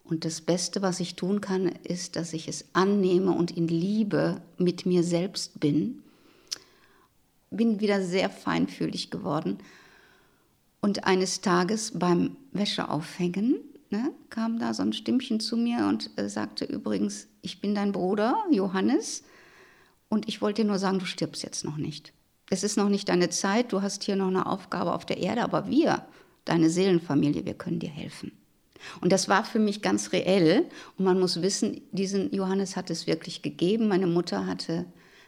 Und 0.03 0.25
das 0.25 0.41
Beste, 0.41 0.81
was 0.81 0.99
ich 0.99 1.15
tun 1.15 1.39
kann, 1.39 1.67
ist, 1.67 2.17
dass 2.17 2.33
ich 2.33 2.49
es 2.49 2.65
annehme 2.73 3.31
und 3.31 3.55
in 3.55 3.69
Liebe 3.69 4.41
mit 4.57 4.85
mir 4.85 5.01
selbst 5.01 5.61
bin. 5.61 6.03
Bin 7.49 7.79
wieder 7.79 8.03
sehr 8.03 8.29
feinfühlig 8.29 9.11
geworden. 9.11 9.59
Und 10.81 11.05
eines 11.05 11.39
Tages 11.39 11.93
beim 11.97 12.35
Wäscheaufhängen 12.51 13.59
ne, 13.91 14.11
kam 14.29 14.59
da 14.59 14.73
so 14.73 14.83
ein 14.83 14.91
Stimmchen 14.91 15.39
zu 15.39 15.55
mir 15.55 15.87
und 15.87 16.11
äh, 16.17 16.27
sagte 16.27 16.65
übrigens, 16.65 17.27
ich 17.41 17.61
bin 17.61 17.75
dein 17.75 17.93
Bruder, 17.93 18.35
Johannes, 18.51 19.23
und 20.09 20.27
ich 20.27 20.41
wollte 20.41 20.63
dir 20.63 20.67
nur 20.67 20.79
sagen, 20.79 20.99
du 20.99 21.05
stirbst 21.05 21.43
jetzt 21.43 21.63
noch 21.63 21.77
nicht. 21.77 22.13
Es 22.49 22.63
ist 22.63 22.77
noch 22.77 22.89
nicht 22.89 23.09
deine 23.09 23.29
Zeit, 23.29 23.71
du 23.71 23.81
hast 23.81 24.03
hier 24.03 24.15
noch 24.15 24.27
eine 24.27 24.47
Aufgabe 24.47 24.93
auf 24.93 25.05
der 25.05 25.17
Erde, 25.17 25.43
aber 25.43 25.67
wir, 25.67 26.05
deine 26.45 26.69
Seelenfamilie, 26.69 27.45
wir 27.45 27.53
können 27.53 27.79
dir 27.79 27.89
helfen. 27.89 28.31
Und 29.01 29.11
das 29.11 29.27
war 29.29 29.43
für 29.43 29.59
mich 29.59 29.81
ganz 29.81 30.13
reell. 30.13 30.65
Und 30.97 31.05
man 31.05 31.19
muss 31.19 31.41
wissen, 31.41 31.81
diesen 31.91 32.33
Johannes 32.33 32.75
hat 32.75 32.89
es 32.89 33.07
wirklich 33.07 33.41
gegeben. 33.41 33.87
Meine 33.87 34.07
Mutter 34.07 34.45
hatte 34.45 34.85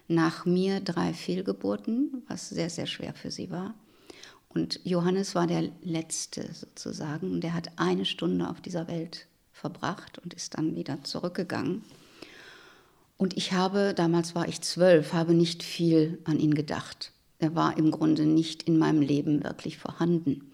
nach 0.07 0.45
mir 0.45 0.79
drei 0.79 1.13
Fehlgeburten, 1.13 2.23
was 2.27 2.49
sehr, 2.49 2.69
sehr 2.69 2.87
schwer 2.87 3.13
für 3.13 3.29
sie 3.31 3.51
war. 3.51 3.75
Und 4.49 4.81
Johannes 4.83 5.35
war 5.35 5.47
der 5.47 5.69
Letzte 5.81 6.49
sozusagen. 6.53 7.39
Der 7.39 7.53
hat 7.53 7.71
eine 7.77 8.05
Stunde 8.05 8.49
auf 8.49 8.61
dieser 8.61 8.87
Welt 8.87 9.27
verbracht 9.51 10.19
und 10.19 10.33
ist 10.33 10.57
dann 10.57 10.75
wieder 10.75 11.03
zurückgegangen. 11.03 11.83
Und 13.21 13.37
ich 13.37 13.53
habe, 13.53 13.93
damals 13.95 14.33
war 14.33 14.47
ich 14.47 14.61
zwölf, 14.61 15.13
habe 15.13 15.35
nicht 15.35 15.61
viel 15.61 16.17
an 16.23 16.39
ihn 16.39 16.55
gedacht. 16.55 17.11
Er 17.37 17.53
war 17.53 17.77
im 17.77 17.91
Grunde 17.91 18.25
nicht 18.25 18.63
in 18.63 18.79
meinem 18.79 19.03
Leben 19.03 19.43
wirklich 19.43 19.77
vorhanden. 19.77 20.51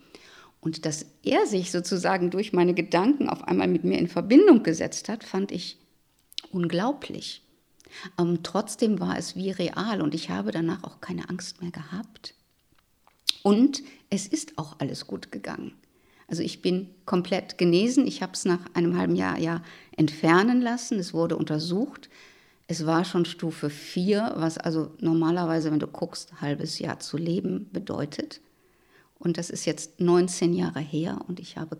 Und 0.59 0.85
dass 0.85 1.05
er 1.23 1.45
sich 1.45 1.71
sozusagen 1.71 2.29
durch 2.29 2.51
meine 2.51 2.73
Gedanken 2.73 3.29
auf 3.29 3.45
einmal 3.45 3.69
mit 3.69 3.85
mir 3.85 3.97
in 3.97 4.09
Verbindung 4.09 4.63
gesetzt 4.63 5.07
hat, 5.07 5.23
fand 5.23 5.53
ich 5.53 5.77
unglaublich. 6.51 7.41
Ähm, 8.19 8.39
trotzdem 8.43 8.99
war 8.99 9.17
es 9.17 9.37
wie 9.37 9.51
real 9.51 10.01
und 10.01 10.13
ich 10.13 10.29
habe 10.29 10.51
danach 10.51 10.83
auch 10.83 10.99
keine 10.99 11.29
Angst 11.29 11.61
mehr 11.61 11.71
gehabt. 11.71 12.33
Und 13.43 13.81
es 14.09 14.27
ist 14.27 14.57
auch 14.57 14.75
alles 14.79 15.07
gut 15.07 15.31
gegangen. 15.31 15.71
Also 16.27 16.43
ich 16.43 16.61
bin 16.61 16.89
komplett 17.05 17.57
genesen. 17.57 18.05
Ich 18.05 18.21
habe 18.21 18.33
es 18.33 18.43
nach 18.43 18.59
einem 18.73 18.97
halben 18.97 19.15
Jahr 19.15 19.39
ja 19.39 19.63
entfernen 19.95 20.59
lassen. 20.59 20.99
Es 20.99 21.13
wurde 21.13 21.37
untersucht. 21.37 22.09
Es 22.67 22.85
war 22.85 23.05
schon 23.05 23.25
Stufe 23.25 23.69
4, 23.69 24.33
was 24.35 24.57
also 24.57 24.91
normalerweise, 24.99 25.71
wenn 25.71 25.79
du 25.79 25.87
guckst, 25.87 26.41
halbes 26.41 26.79
Jahr 26.79 26.99
zu 26.99 27.17
leben 27.17 27.69
bedeutet. 27.71 28.41
Und 29.19 29.37
das 29.37 29.49
ist 29.49 29.65
jetzt 29.65 29.99
19 29.99 30.53
Jahre 30.53 30.81
her 30.81 31.19
und 31.27 31.39
ich 31.39 31.57
habe 31.57 31.77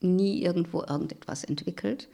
nie 0.00 0.42
irgendwo 0.42 0.82
irgendetwas 0.82 1.42
entwickelt. 1.44 2.08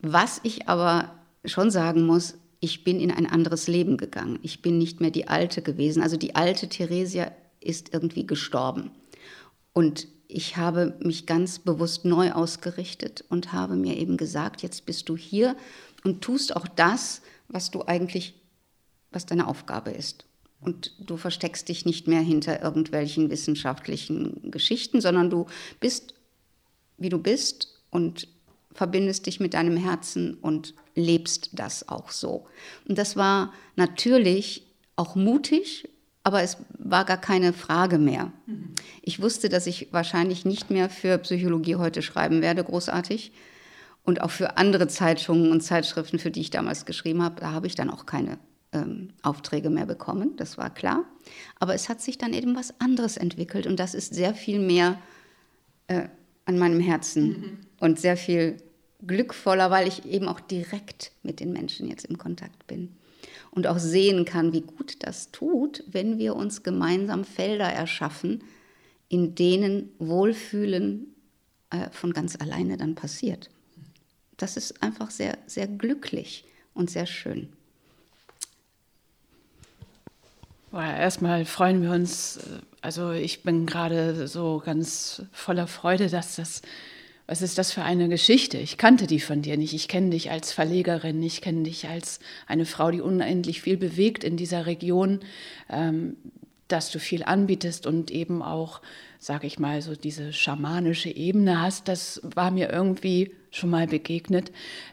Was 0.00 0.40
ich 0.42 0.68
aber 0.68 1.14
schon 1.44 1.70
sagen 1.70 2.06
muss, 2.06 2.34
ich 2.58 2.84
bin 2.84 3.00
in 3.00 3.10
ein 3.10 3.26
anderes 3.26 3.68
Leben 3.68 3.96
gegangen. 3.96 4.38
Ich 4.42 4.62
bin 4.62 4.78
nicht 4.78 5.00
mehr 5.00 5.10
die 5.10 5.28
alte 5.28 5.62
gewesen. 5.62 6.02
Also 6.02 6.16
die 6.16 6.34
alte 6.34 6.68
Theresia 6.68 7.32
ist 7.60 7.92
irgendwie 7.92 8.26
gestorben. 8.26 8.90
Und 9.72 10.06
ich 10.32 10.56
habe 10.56 10.96
mich 11.00 11.26
ganz 11.26 11.58
bewusst 11.58 12.04
neu 12.04 12.32
ausgerichtet 12.32 13.24
und 13.28 13.52
habe 13.52 13.76
mir 13.76 13.96
eben 13.96 14.16
gesagt, 14.16 14.62
jetzt 14.62 14.86
bist 14.86 15.08
du 15.08 15.16
hier 15.16 15.56
und 16.04 16.22
tust 16.22 16.56
auch 16.56 16.66
das, 16.66 17.22
was 17.48 17.70
du 17.70 17.84
eigentlich, 17.86 18.34
was 19.10 19.26
deine 19.26 19.46
Aufgabe 19.46 19.90
ist. 19.90 20.24
Und 20.60 20.94
du 21.00 21.16
versteckst 21.16 21.68
dich 21.68 21.84
nicht 21.84 22.06
mehr 22.06 22.20
hinter 22.20 22.62
irgendwelchen 22.62 23.30
wissenschaftlichen 23.30 24.50
Geschichten, 24.50 25.00
sondern 25.00 25.28
du 25.28 25.46
bist, 25.80 26.14
wie 26.98 27.08
du 27.08 27.18
bist 27.18 27.82
und 27.90 28.28
verbindest 28.72 29.26
dich 29.26 29.38
mit 29.38 29.54
deinem 29.54 29.76
Herzen 29.76 30.34
und 30.34 30.74
lebst 30.94 31.50
das 31.52 31.88
auch 31.88 32.10
so. 32.10 32.46
Und 32.88 32.96
das 32.96 33.16
war 33.16 33.52
natürlich 33.76 34.66
auch 34.96 35.14
mutig, 35.14 35.88
aber 36.24 36.42
es 36.42 36.58
war 36.78 37.04
gar 37.04 37.16
keine 37.16 37.52
Frage 37.52 37.98
mehr. 37.98 38.32
Ich 39.02 39.20
wusste, 39.20 39.48
dass 39.48 39.66
ich 39.66 39.88
wahrscheinlich 39.92 40.44
nicht 40.44 40.70
mehr 40.70 40.88
für 40.88 41.18
Psychologie 41.18 41.76
heute 41.76 42.02
schreiben 42.02 42.42
werde, 42.42 42.62
großartig. 42.62 43.32
Und 44.04 44.20
auch 44.20 44.30
für 44.30 44.56
andere 44.56 44.88
Zeitungen 44.88 45.50
und 45.50 45.60
Zeitschriften, 45.62 46.18
für 46.18 46.30
die 46.30 46.40
ich 46.40 46.50
damals 46.50 46.86
geschrieben 46.86 47.22
habe, 47.22 47.40
da 47.40 47.52
habe 47.52 47.66
ich 47.66 47.74
dann 47.74 47.90
auch 47.90 48.06
keine 48.06 48.38
ähm, 48.72 49.10
Aufträge 49.22 49.70
mehr 49.70 49.86
bekommen, 49.86 50.34
das 50.36 50.58
war 50.58 50.70
klar. 50.70 51.04
Aber 51.60 51.74
es 51.74 51.88
hat 51.88 52.00
sich 52.00 52.18
dann 52.18 52.32
eben 52.32 52.56
was 52.56 52.80
anderes 52.80 53.16
entwickelt 53.16 53.66
und 53.66 53.78
das 53.78 53.94
ist 53.94 54.14
sehr 54.14 54.34
viel 54.34 54.58
mehr 54.58 54.98
äh, 55.86 56.08
an 56.46 56.58
meinem 56.58 56.80
Herzen 56.80 57.28
mhm. 57.28 57.58
und 57.78 58.00
sehr 58.00 58.16
viel 58.16 58.56
glückvoller, 59.06 59.70
weil 59.70 59.86
ich 59.86 60.04
eben 60.04 60.26
auch 60.26 60.40
direkt 60.40 61.12
mit 61.22 61.38
den 61.38 61.52
Menschen 61.52 61.88
jetzt 61.88 62.06
im 62.06 62.18
Kontakt 62.18 62.66
bin 62.66 62.96
und 63.52 63.66
auch 63.66 63.78
sehen 63.78 64.24
kann, 64.24 64.52
wie 64.52 64.62
gut 64.62 64.96
das 65.00 65.30
tut, 65.30 65.84
wenn 65.86 66.18
wir 66.18 66.34
uns 66.34 66.62
gemeinsam 66.62 67.24
Felder 67.24 67.70
erschaffen, 67.70 68.42
in 69.08 69.34
denen 69.34 69.90
Wohlfühlen 69.98 71.14
äh, 71.70 71.90
von 71.90 72.12
ganz 72.12 72.36
alleine 72.36 72.78
dann 72.78 72.94
passiert. 72.94 73.50
Das 74.38 74.56
ist 74.56 74.82
einfach 74.82 75.10
sehr, 75.10 75.38
sehr 75.46 75.68
glücklich 75.68 76.44
und 76.74 76.90
sehr 76.90 77.06
schön. 77.06 77.50
Erstmal 80.72 81.44
freuen 81.44 81.82
wir 81.82 81.90
uns, 81.90 82.38
äh, 82.38 82.40
also 82.80 83.12
ich 83.12 83.42
bin 83.42 83.66
gerade 83.66 84.26
so 84.28 84.62
ganz 84.64 85.22
voller 85.30 85.66
Freude, 85.66 86.08
dass 86.08 86.36
das, 86.36 86.62
was 87.26 87.42
ist 87.42 87.58
das 87.58 87.72
für 87.72 87.82
eine 87.82 88.08
Geschichte? 88.08 88.58
Ich 88.58 88.76
kannte 88.76 89.06
die 89.06 89.20
von 89.20 89.42
dir 89.42 89.56
nicht. 89.56 89.74
Ich 89.74 89.88
kenne 89.88 90.10
dich 90.10 90.30
als 90.30 90.52
Verlegerin, 90.52 91.22
ich 91.22 91.40
kenne 91.40 91.62
dich 91.62 91.88
als 91.88 92.20
eine 92.46 92.66
Frau, 92.66 92.90
die 92.90 93.00
unendlich 93.00 93.62
viel 93.62 93.76
bewegt 93.76 94.24
in 94.24 94.36
dieser 94.36 94.66
Region, 94.66 95.20
ähm, 95.70 96.16
dass 96.68 96.90
du 96.90 96.98
viel 96.98 97.22
anbietest 97.22 97.86
und 97.86 98.10
eben 98.10 98.42
auch, 98.42 98.80
sage 99.18 99.46
ich 99.46 99.58
mal, 99.58 99.82
so 99.82 99.94
diese 99.94 100.32
schamanische 100.32 101.10
Ebene 101.10 101.60
hast. 101.60 101.86
Das 101.88 102.20
war 102.24 102.50
mir 102.50 102.70
irgendwie 102.70 103.32
schon 103.50 103.70
mal 103.70 103.86
begegnet. 103.86 104.50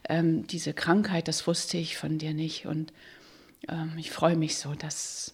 Ähm, 0.07 0.45
diese 0.47 0.73
Krankheit, 0.73 1.27
das 1.27 1.47
wusste 1.47 1.77
ich 1.77 1.97
von 1.97 2.17
dir 2.17 2.33
nicht 2.33 2.65
und 2.65 2.93
ähm, 3.67 3.93
ich 3.97 4.11
freue 4.11 4.35
mich 4.35 4.57
so, 4.57 4.73
dass 4.75 5.33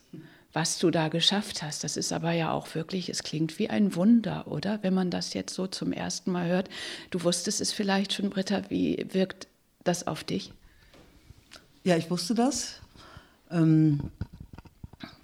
was 0.56 0.80
du 0.80 0.90
da 0.90 1.10
geschafft 1.10 1.62
hast. 1.62 1.84
Das 1.84 1.98
ist 1.98 2.14
aber 2.14 2.32
ja 2.32 2.52
auch 2.52 2.74
wirklich, 2.76 3.10
es 3.10 3.24
klingt 3.24 3.60
wie 3.60 3.70
ein 3.70 3.94
Wunder, 3.96 4.48
oder? 4.48 4.80
Wenn 4.82 4.94
man 4.94 5.12
das 5.12 5.34
jetzt 5.34 5.54
so 5.54 5.68
zum 5.68 5.92
ersten 5.92 6.32
Mal 6.32 6.48
hört. 6.48 6.70
Du 7.12 7.24
wusstest 7.24 7.60
es 7.60 7.74
vielleicht 7.74 8.14
schon, 8.14 8.30
Britta, 8.30 8.62
wie 8.70 9.06
wirkt 9.12 9.50
das 9.84 10.08
auf 10.08 10.24
dich? 10.24 10.54
Ja, 11.84 11.98
ich 11.98 12.10
wusste 12.10 12.36
das. 12.36 12.80
Ähm, 13.52 14.00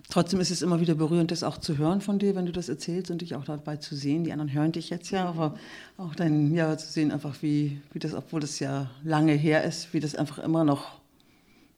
trotzdem 0.10 0.42
ist 0.42 0.52
es 0.52 0.62
immer 0.62 0.82
wieder 0.82 0.96
berührend, 0.96 1.32
das 1.32 1.44
auch 1.44 1.58
zu 1.58 1.78
hören 1.78 2.02
von 2.02 2.20
dir, 2.20 2.36
wenn 2.36 2.46
du 2.46 2.52
das 2.52 2.68
erzählst 2.68 3.10
und 3.10 3.22
dich 3.22 3.34
auch 3.34 3.46
dabei 3.46 3.78
zu 3.78 3.96
sehen. 3.96 4.26
Die 4.26 4.34
anderen 4.34 4.52
hören 4.52 4.74
dich 4.74 4.90
jetzt 4.90 5.12
ja, 5.12 5.26
aber 5.26 5.58
auch 5.98 6.14
dann 6.14 6.54
ja 6.54 6.78
zu 6.78 6.92
sehen, 6.92 7.10
einfach 7.10 7.42
wie, 7.42 7.82
wie 7.94 8.00
das, 8.00 8.14
obwohl 8.14 8.42
das 8.42 8.60
ja 8.60 8.92
lange 9.02 9.34
her 9.34 9.64
ist, 9.64 9.94
wie 9.94 10.02
das 10.02 10.14
einfach 10.14 10.40
immer 10.40 10.66
noch 10.66 11.00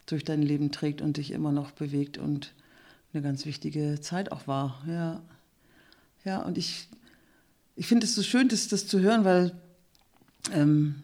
durch 0.07 0.24
dein 0.24 0.41
Leben 0.41 0.72
trägt 0.72 1.03
und 1.03 1.17
dich 1.17 1.29
immer 1.29 1.51
noch 1.51 1.69
bewegt 1.69 2.17
und 2.17 2.51
eine 3.13 3.24
ganz 3.24 3.46
wichtige 3.46 4.00
Zeit 4.01 4.32
auch 4.32 4.48
war. 4.48 4.82
Ja, 4.88 5.22
ja 6.25 6.41
und 6.41 6.58
ich, 6.58 6.88
ich 7.75 7.88
finde 7.88 8.05
es 8.05 8.15
so 8.15 8.24
schön, 8.24 8.50
das, 8.50 8.67
das 8.67 8.88
zu 8.88 9.00
hören, 9.00 9.24
weil 9.24 9.51
ähm, 10.51 11.03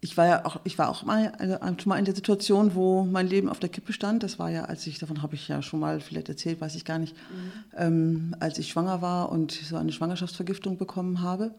ich 0.00 0.16
war 0.16 0.26
ja 0.26 0.44
auch, 0.44 0.60
ich 0.64 0.78
war 0.78 0.88
auch 0.88 1.02
mal, 1.02 1.32
also 1.38 1.58
schon 1.78 1.88
mal 1.88 1.98
in 1.98 2.04
der 2.04 2.14
Situation, 2.14 2.74
wo 2.74 3.02
mein 3.04 3.26
Leben 3.26 3.48
auf 3.48 3.58
der 3.58 3.68
Kippe 3.68 3.92
stand. 3.92 4.22
Das 4.22 4.38
war 4.38 4.48
ja, 4.48 4.64
als 4.64 4.86
ich, 4.86 4.98
davon 4.98 5.22
habe 5.22 5.34
ich 5.34 5.48
ja 5.48 5.60
schon 5.60 5.80
mal 5.80 6.00
vielleicht 6.00 6.28
erzählt, 6.28 6.60
weiß 6.60 6.76
ich 6.76 6.84
gar 6.84 6.98
nicht, 6.98 7.14
mhm. 7.14 7.52
ähm, 7.76 8.36
als 8.38 8.58
ich 8.58 8.68
schwanger 8.68 9.02
war 9.02 9.32
und 9.32 9.50
so 9.52 9.76
eine 9.76 9.90
Schwangerschaftsvergiftung 9.90 10.78
bekommen 10.78 11.20
habe. 11.20 11.54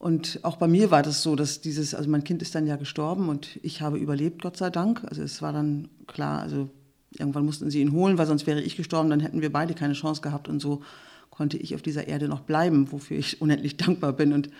Und 0.00 0.40
auch 0.42 0.56
bei 0.56 0.66
mir 0.66 0.90
war 0.90 1.02
das 1.02 1.22
so, 1.22 1.36
dass 1.36 1.60
dieses, 1.60 1.94
also 1.94 2.10
mein 2.10 2.24
Kind 2.24 2.42
ist 2.42 2.54
dann 2.54 2.66
ja 2.66 2.76
gestorben 2.76 3.28
und 3.28 3.60
ich 3.62 3.82
habe 3.82 3.98
überlebt, 3.98 4.42
Gott 4.42 4.56
sei 4.56 4.70
Dank. 4.70 5.04
Also 5.04 5.22
es 5.22 5.42
war 5.42 5.52
dann 5.52 5.88
klar, 6.06 6.40
also 6.40 6.70
Irgendwann 7.18 7.44
mussten 7.44 7.70
sie 7.70 7.80
ihn 7.80 7.92
holen, 7.92 8.18
weil 8.18 8.26
sonst 8.26 8.46
wäre 8.46 8.60
ich 8.60 8.76
gestorben, 8.76 9.10
dann 9.10 9.20
hätten 9.20 9.42
wir 9.42 9.52
beide 9.52 9.74
keine 9.74 9.94
Chance 9.94 10.20
gehabt. 10.20 10.48
Und 10.48 10.60
so 10.60 10.82
konnte 11.30 11.56
ich 11.56 11.74
auf 11.74 11.82
dieser 11.82 12.06
Erde 12.06 12.28
noch 12.28 12.40
bleiben, 12.40 12.92
wofür 12.92 13.18
ich 13.18 13.40
unendlich 13.40 13.76
dankbar 13.76 14.12
bin. 14.12 14.32
Und 14.32 14.50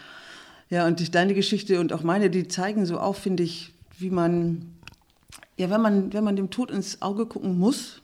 ja, 0.68 0.86
und 0.86 1.14
deine 1.14 1.34
Geschichte 1.34 1.80
und 1.80 1.92
auch 1.92 2.02
meine, 2.02 2.30
die 2.30 2.48
zeigen 2.48 2.86
so 2.86 2.98
auf, 2.98 3.18
finde 3.18 3.42
ich, 3.42 3.72
wie 3.98 4.10
man, 4.10 4.72
ja, 5.56 5.68
wenn 5.70 5.80
man, 5.80 6.12
wenn 6.12 6.24
man 6.24 6.36
dem 6.36 6.50
Tod 6.50 6.70
ins 6.70 7.02
Auge 7.02 7.26
gucken 7.26 7.58
muss, 7.58 8.02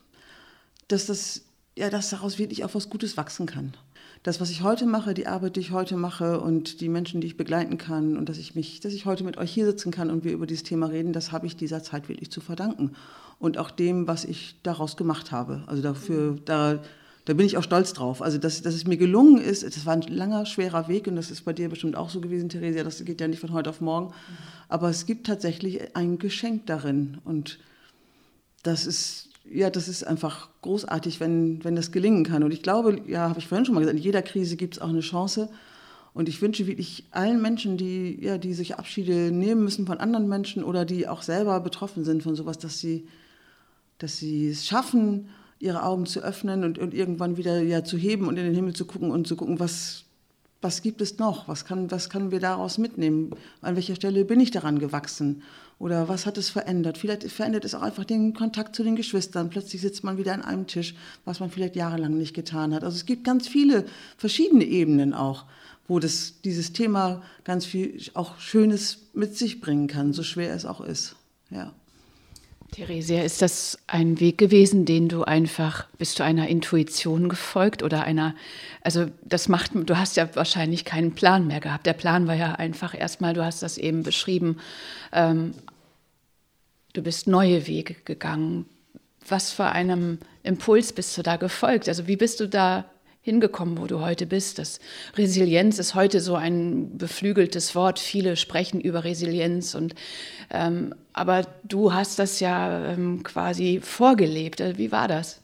dass 0.89 1.07
das, 1.07 1.43
ja, 1.77 1.91
dass 1.91 2.11
daraus 2.11 2.39
wirklich 2.39 2.65
auch 2.65 2.75
was 2.75 2.91
Gutes 2.91 3.17
wachsen 3.17 3.47
kann. 3.47 3.75
Das, 4.23 4.41
was 4.41 4.51
ich 4.51 4.63
heute 4.63 4.87
mache, 4.87 5.15
die 5.15 5.29
Arbeit, 5.29 5.55
die 5.55 5.61
ich 5.61 5.71
heute 5.71 5.97
mache 5.97 6.41
und 6.41 6.81
die 6.81 6.89
Menschen, 6.89 7.21
die 7.21 7.29
ich 7.29 7.37
begleiten 7.37 7.79
kann 7.79 8.17
und 8.17 8.29
dass 8.29 8.39
ich 8.39 8.57
mich, 8.57 8.81
dass 8.81 8.93
ich 8.93 9.07
heute 9.07 9.23
mit 9.23 9.37
euch 9.37 9.53
hier 9.53 9.67
sitzen 9.67 9.93
kann 9.93 10.11
und 10.11 10.25
wir 10.25 10.33
über 10.33 10.47
dieses 10.47 10.65
Thema 10.65 10.87
reden, 10.87 11.13
das 11.13 11.31
habe 11.31 11.47
ich 11.47 11.57
dieser 11.57 11.83
Zeit 11.83 12.09
wirklich 12.09 12.31
zu 12.31 12.41
verdanken 12.41 12.97
und 13.39 13.59
auch 13.59 13.71
dem, 13.71 14.07
was 14.07 14.25
ich 14.25 14.57
daraus 14.63 14.97
gemacht 14.97 15.33
habe. 15.33 15.63
Also 15.67 15.83
dafür, 15.83 16.39
da, 16.45 16.79
da 17.27 17.35
bin 17.35 17.45
ich 17.45 17.57
auch 17.57 17.63
stolz 17.63 17.93
drauf. 17.93 18.23
Also 18.23 18.39
dass, 18.39 18.63
dass 18.63 18.75
es 18.75 18.87
mir 18.87 18.97
gelungen 18.97 19.39
ist, 19.39 19.63
das 19.63 19.85
war 19.85 19.93
ein 19.93 20.03
langer, 20.03 20.47
schwerer 20.47 20.89
Weg 20.89 21.07
und 21.07 21.17
das 21.17 21.31
ist 21.31 21.45
bei 21.45 21.53
dir 21.53 21.69
bestimmt 21.69 21.97
auch 21.97 22.09
so 22.09 22.21
gewesen, 22.21 22.49
Theresia, 22.49 22.85
das 22.85 23.05
geht 23.05 23.21
ja 23.21 23.29
nicht 23.29 23.41
von 23.41 23.53
heute 23.53 23.71
auf 23.71 23.81
morgen. 23.81 24.15
Aber 24.69 24.89
es 24.89 25.07
gibt 25.07 25.27
tatsächlich 25.27 25.95
ein 25.95 26.19
Geschenk 26.19 26.67
darin 26.67 27.19
und 27.25 27.59
das 28.63 28.87
ist, 28.87 29.29
ja, 29.51 29.71
das 29.71 29.89
ist 29.89 30.05
einfach 30.05 30.49
großartig, 30.63 31.21
wenn, 31.21 31.63
wenn 31.65 31.77
das 31.77 31.93
gelingen 31.93 32.25
kann. 32.25 32.43
Und 32.43 32.53
ich 32.53 32.63
glaube, 32.63 33.01
ja, 33.07 33.29
habe 33.29 33.39
ich 33.39 33.47
vorhin 33.47 33.65
schon 33.65 33.75
mal 33.75 33.81
gesagt, 33.81 33.99
in 33.99 34.03
jeder 34.03 34.23
Krise 34.23 34.57
gibt 34.57 34.77
es 34.77 34.83
auch 34.83 34.89
eine 34.89 35.01
Chance. 35.01 35.49
Und 36.15 36.31
ich 36.31 36.41
wünsche 36.41 36.67
wirklich 36.67 37.05
allen 37.11 37.43
Menschen, 37.43 37.77
die, 37.77 38.19
ja, 38.23 38.39
die 38.39 38.55
sich 38.55 38.79
Abschiede 38.79 39.31
nehmen 39.31 39.63
müssen 39.63 39.87
von 39.87 39.99
anderen 39.99 40.29
Menschen 40.29 40.65
oder 40.65 40.85
die 40.87 41.07
auch 41.07 41.23
selber 41.23 41.61
betroffen 41.61 42.05
sind 42.05 42.23
von 42.23 42.35
sowas, 42.35 42.59
dass 42.59 42.81
sie, 42.81 43.07
dass 43.99 44.19
sie 44.19 44.49
es 44.49 44.67
schaffen, 44.67 45.29
ihre 45.59 45.83
Augen 45.83 46.07
zu 46.07 46.21
öffnen 46.21 46.65
und, 46.65 46.79
und 46.79 46.95
irgendwann 46.95 47.37
wieder 47.37 47.63
ja, 47.63 47.83
zu 47.83 47.97
heben 47.97 48.29
und 48.29 48.37
in 48.37 48.45
den 48.45 48.55
Himmel 48.55 48.75
zu 48.75 48.85
gucken 48.85 49.11
und 49.11 49.27
zu 49.27 49.37
gucken, 49.37 49.59
was, 49.59 50.05
was 50.61 50.83
gibt 50.83 51.01
es 51.01 51.19
noch? 51.19 51.49
Was, 51.49 51.65
kann, 51.65 51.91
was 51.91 52.11
können 52.11 52.31
wir 52.31 52.41
daraus 52.41 52.79
mitnehmen? 52.79 53.31
An 53.63 53.77
welcher 53.77 53.97
Stelle 53.97 54.25
bin 54.25 54.41
ich 54.41 54.51
daran 54.51 54.79
gewachsen? 54.79 55.43
Oder 55.79 56.09
was 56.09 56.25
hat 56.25 56.39
es 56.39 56.49
verändert? 56.49 56.99
Vielleicht 56.99 57.25
verändert 57.31 57.65
es 57.65 57.75
auch 57.75 57.83
einfach 57.83 58.05
den 58.05 58.33
Kontakt 58.33 58.75
zu 58.75 58.83
den 58.83 58.97
Geschwistern. 58.97 59.51
Plötzlich 59.51 59.83
sitzt 59.83 60.05
man 60.05 60.17
wieder 60.17 60.33
an 60.33 60.43
einem 60.43 60.67
Tisch, 60.67 60.95
was 61.25 61.41
man 61.41 61.51
vielleicht 61.51 61.77
jahrelang 61.77 62.17
nicht 62.17 62.35
getan 62.35 62.75
hat. 62.75 62.83
Also 62.83 62.97
es 62.97 63.07
gibt 63.07 63.25
ganz 63.25 63.47
viele 63.47 63.85
verschiedene 64.17 64.65
Ebenen 64.65 65.13
auch, 65.13 65.45
wo 65.87 65.99
das, 65.99 66.41
dieses 66.45 66.73
Thema 66.73 67.23
ganz 67.45 67.65
viel 67.67 68.01
auch 68.15 68.39
Schönes 68.39 68.99
mit 69.13 69.37
sich 69.37 69.61
bringen 69.61 69.87
kann, 69.87 70.13
so 70.13 70.23
schwer 70.23 70.55
es 70.55 70.65
auch 70.65 70.81
ist. 70.81 71.17
Ja. 71.51 71.73
Theresia, 72.73 73.23
ist 73.23 73.43
das 73.43 73.79
ein 73.87 74.21
Weg 74.21 74.39
gewesen, 74.39 74.85
den 74.85 75.09
du 75.09 75.25
einfach, 75.25 75.87
bist 75.99 76.19
du 76.19 76.25
einer 76.25 76.49
Intuition 76.49 77.29
gefolgt 77.29 77.83
oder 77.83 78.03
einer, 78.05 78.35
also 78.83 79.07
das 79.23 79.49
macht, 79.49 79.73
du 79.75 79.99
hast 79.99 80.17
ja 80.17 80.29
wahrscheinlich 80.35 80.85
keinen 80.85 81.15
Plan 81.15 81.47
mehr 81.47 81.61
gehabt. 81.61 81.87
Der 81.87 81.93
Plan 81.93 82.27
war 82.27 82.35
ja 82.35 82.53
einfach 82.53 82.99
erstmal, 82.99 83.35
du 83.35 83.45
hast 83.45 83.63
das 83.63 83.79
eben 83.79 84.03
beschrieben, 84.03 84.59
ähm, 85.13 85.55
du 86.93 87.03
bist 87.03 87.27
neue 87.27 87.67
Wege 87.67 87.95
gegangen. 88.05 88.67
Was 89.29 89.53
für 89.53 89.67
einem 89.67 90.19
Impuls 90.43 90.93
bist 90.93 91.17
du 91.19 91.23
da 91.23 91.37
gefolgt? 91.37 91.89
Also 91.89 92.07
wie 92.07 92.17
bist 92.17 92.41
du 92.41 92.49
da 92.49 92.85
hingekommen, 93.27 93.79
wo 93.79 93.89
du 93.89 94.01
heute 94.01 94.25
bist. 94.25 94.61
Das 94.61 94.79
Resilienz 95.17 95.81
ist 95.81 95.97
heute 95.97 96.21
so 96.21 96.37
ein 96.37 96.97
beflügeltes 96.97 97.75
Wort. 97.75 97.99
Viele 97.99 98.37
sprechen 98.37 98.81
über 98.81 99.03
Resilienz 99.03 99.75
und 99.75 99.97
ähm, 100.49 100.95
aber 101.13 101.43
du 101.65 101.93
hast 101.93 102.21
das 102.21 102.39
ja 102.39 102.93
ähm, 102.93 103.25
quasi 103.25 103.81
vorgelebt. 103.83 104.61
Äh, 104.61 104.79
wie 104.79 104.93
war 104.93 105.09
das? 105.09 105.43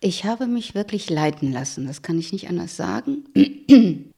Ich 0.00 0.24
habe 0.24 0.46
mich 0.46 0.74
wirklich 0.74 1.10
leiten 1.10 1.52
lassen. 1.52 1.86
Das 1.86 2.00
kann 2.00 2.18
ich 2.18 2.32
nicht 2.32 2.48
anders 2.48 2.76
sagen. 2.76 3.24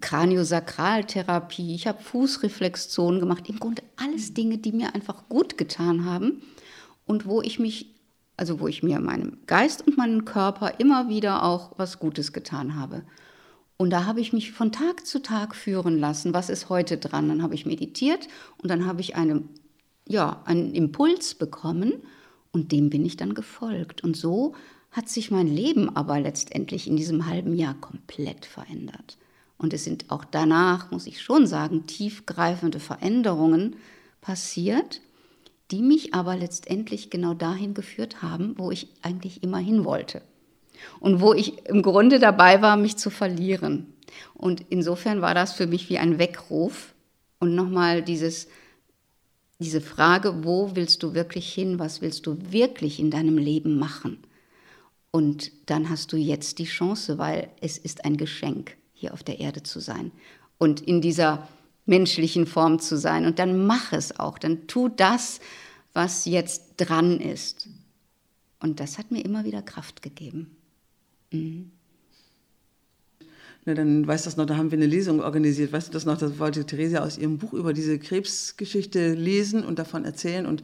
Kraniosakraltherapie, 0.00 1.74
ich 1.74 1.86
habe 1.86 2.02
Fußreflexzonen 2.02 3.20
gemacht. 3.20 3.46
Im 3.50 3.58
Grunde 3.58 3.82
alles 3.96 4.32
Dinge, 4.32 4.56
die 4.56 4.72
mir 4.72 4.94
einfach 4.94 5.28
gut 5.28 5.58
getan 5.58 6.06
haben 6.06 6.40
und 7.04 7.26
wo 7.26 7.42
ich 7.42 7.58
mich 7.58 7.91
also 8.42 8.58
wo 8.58 8.66
ich 8.66 8.82
mir 8.82 8.98
meinem 8.98 9.38
Geist 9.46 9.86
und 9.86 9.96
meinem 9.96 10.24
Körper 10.24 10.80
immer 10.80 11.08
wieder 11.08 11.44
auch 11.44 11.70
was 11.76 12.00
Gutes 12.00 12.32
getan 12.32 12.74
habe. 12.74 13.04
Und 13.76 13.90
da 13.90 14.04
habe 14.04 14.20
ich 14.20 14.32
mich 14.32 14.50
von 14.50 14.72
Tag 14.72 15.06
zu 15.06 15.22
Tag 15.22 15.54
führen 15.54 15.96
lassen, 15.96 16.34
was 16.34 16.50
ist 16.50 16.68
heute 16.68 16.96
dran. 16.96 17.28
Dann 17.28 17.40
habe 17.40 17.54
ich 17.54 17.66
meditiert 17.66 18.26
und 18.58 18.68
dann 18.68 18.84
habe 18.84 19.00
ich 19.00 19.14
eine, 19.14 19.44
ja, 20.08 20.42
einen 20.44 20.74
Impuls 20.74 21.36
bekommen 21.36 21.92
und 22.50 22.72
dem 22.72 22.90
bin 22.90 23.06
ich 23.06 23.16
dann 23.16 23.34
gefolgt. 23.34 24.02
Und 24.02 24.16
so 24.16 24.56
hat 24.90 25.08
sich 25.08 25.30
mein 25.30 25.46
Leben 25.46 25.94
aber 25.94 26.18
letztendlich 26.18 26.88
in 26.88 26.96
diesem 26.96 27.28
halben 27.28 27.54
Jahr 27.54 27.74
komplett 27.74 28.44
verändert. 28.44 29.18
Und 29.56 29.72
es 29.72 29.84
sind 29.84 30.10
auch 30.10 30.24
danach, 30.24 30.90
muss 30.90 31.06
ich 31.06 31.22
schon 31.22 31.46
sagen, 31.46 31.86
tiefgreifende 31.86 32.80
Veränderungen 32.80 33.76
passiert 34.20 35.00
die 35.72 35.82
mich 35.82 36.14
aber 36.14 36.36
letztendlich 36.36 37.10
genau 37.10 37.34
dahin 37.34 37.74
geführt 37.74 38.22
haben, 38.22 38.54
wo 38.58 38.70
ich 38.70 38.88
eigentlich 39.00 39.42
immer 39.42 39.58
hin 39.58 39.84
wollte. 39.84 40.22
Und 41.00 41.20
wo 41.20 41.32
ich 41.32 41.66
im 41.66 41.82
Grunde 41.82 42.18
dabei 42.18 42.60
war, 42.60 42.76
mich 42.76 42.96
zu 42.96 43.08
verlieren. 43.08 43.94
Und 44.34 44.64
insofern 44.68 45.22
war 45.22 45.34
das 45.34 45.54
für 45.54 45.66
mich 45.66 45.88
wie 45.88 45.98
ein 45.98 46.18
Weckruf 46.18 46.94
und 47.38 47.54
nochmal 47.54 48.02
dieses, 48.02 48.48
diese 49.58 49.80
Frage, 49.80 50.44
wo 50.44 50.76
willst 50.76 51.02
du 51.02 51.14
wirklich 51.14 51.52
hin, 51.52 51.78
was 51.78 52.02
willst 52.02 52.26
du 52.26 52.36
wirklich 52.50 53.00
in 53.00 53.10
deinem 53.10 53.38
Leben 53.38 53.78
machen? 53.78 54.18
Und 55.10 55.52
dann 55.66 55.88
hast 55.88 56.12
du 56.12 56.16
jetzt 56.16 56.58
die 56.58 56.64
Chance, 56.64 57.18
weil 57.18 57.48
es 57.60 57.78
ist 57.78 58.04
ein 58.04 58.16
Geschenk, 58.16 58.76
hier 58.92 59.14
auf 59.14 59.22
der 59.22 59.40
Erde 59.40 59.62
zu 59.62 59.80
sein 59.80 60.12
und 60.58 60.80
in 60.80 61.00
dieser 61.00 61.48
menschlichen 61.86 62.46
Form 62.46 62.78
zu 62.78 62.96
sein. 62.96 63.26
Und 63.26 63.38
dann 63.38 63.66
mach 63.66 63.92
es 63.92 64.18
auch, 64.18 64.38
dann 64.38 64.66
tu 64.66 64.88
das, 64.88 65.40
was 65.92 66.24
jetzt 66.24 66.74
dran 66.76 67.20
ist. 67.20 67.68
Und 68.60 68.80
das 68.80 68.98
hat 68.98 69.10
mir 69.10 69.24
immer 69.24 69.44
wieder 69.44 69.62
Kraft 69.62 70.02
gegeben. 70.02 70.56
Mhm. 71.32 71.70
Na, 73.64 73.74
dann 73.74 74.06
weißt 74.06 74.26
du 74.26 74.28
das 74.28 74.36
noch, 74.36 74.46
da 74.46 74.56
haben 74.56 74.70
wir 74.72 74.78
eine 74.78 74.86
Lesung 74.86 75.20
organisiert. 75.20 75.72
Weißt 75.72 75.88
du 75.88 75.92
das 75.92 76.04
noch, 76.04 76.18
da 76.18 76.38
wollte 76.38 76.66
Theresia 76.66 77.02
aus 77.04 77.16
ihrem 77.16 77.38
Buch 77.38 77.52
über 77.52 77.72
diese 77.72 77.98
Krebsgeschichte 77.98 79.14
lesen 79.14 79.64
und 79.64 79.78
davon 79.78 80.04
erzählen. 80.04 80.46
Und 80.46 80.62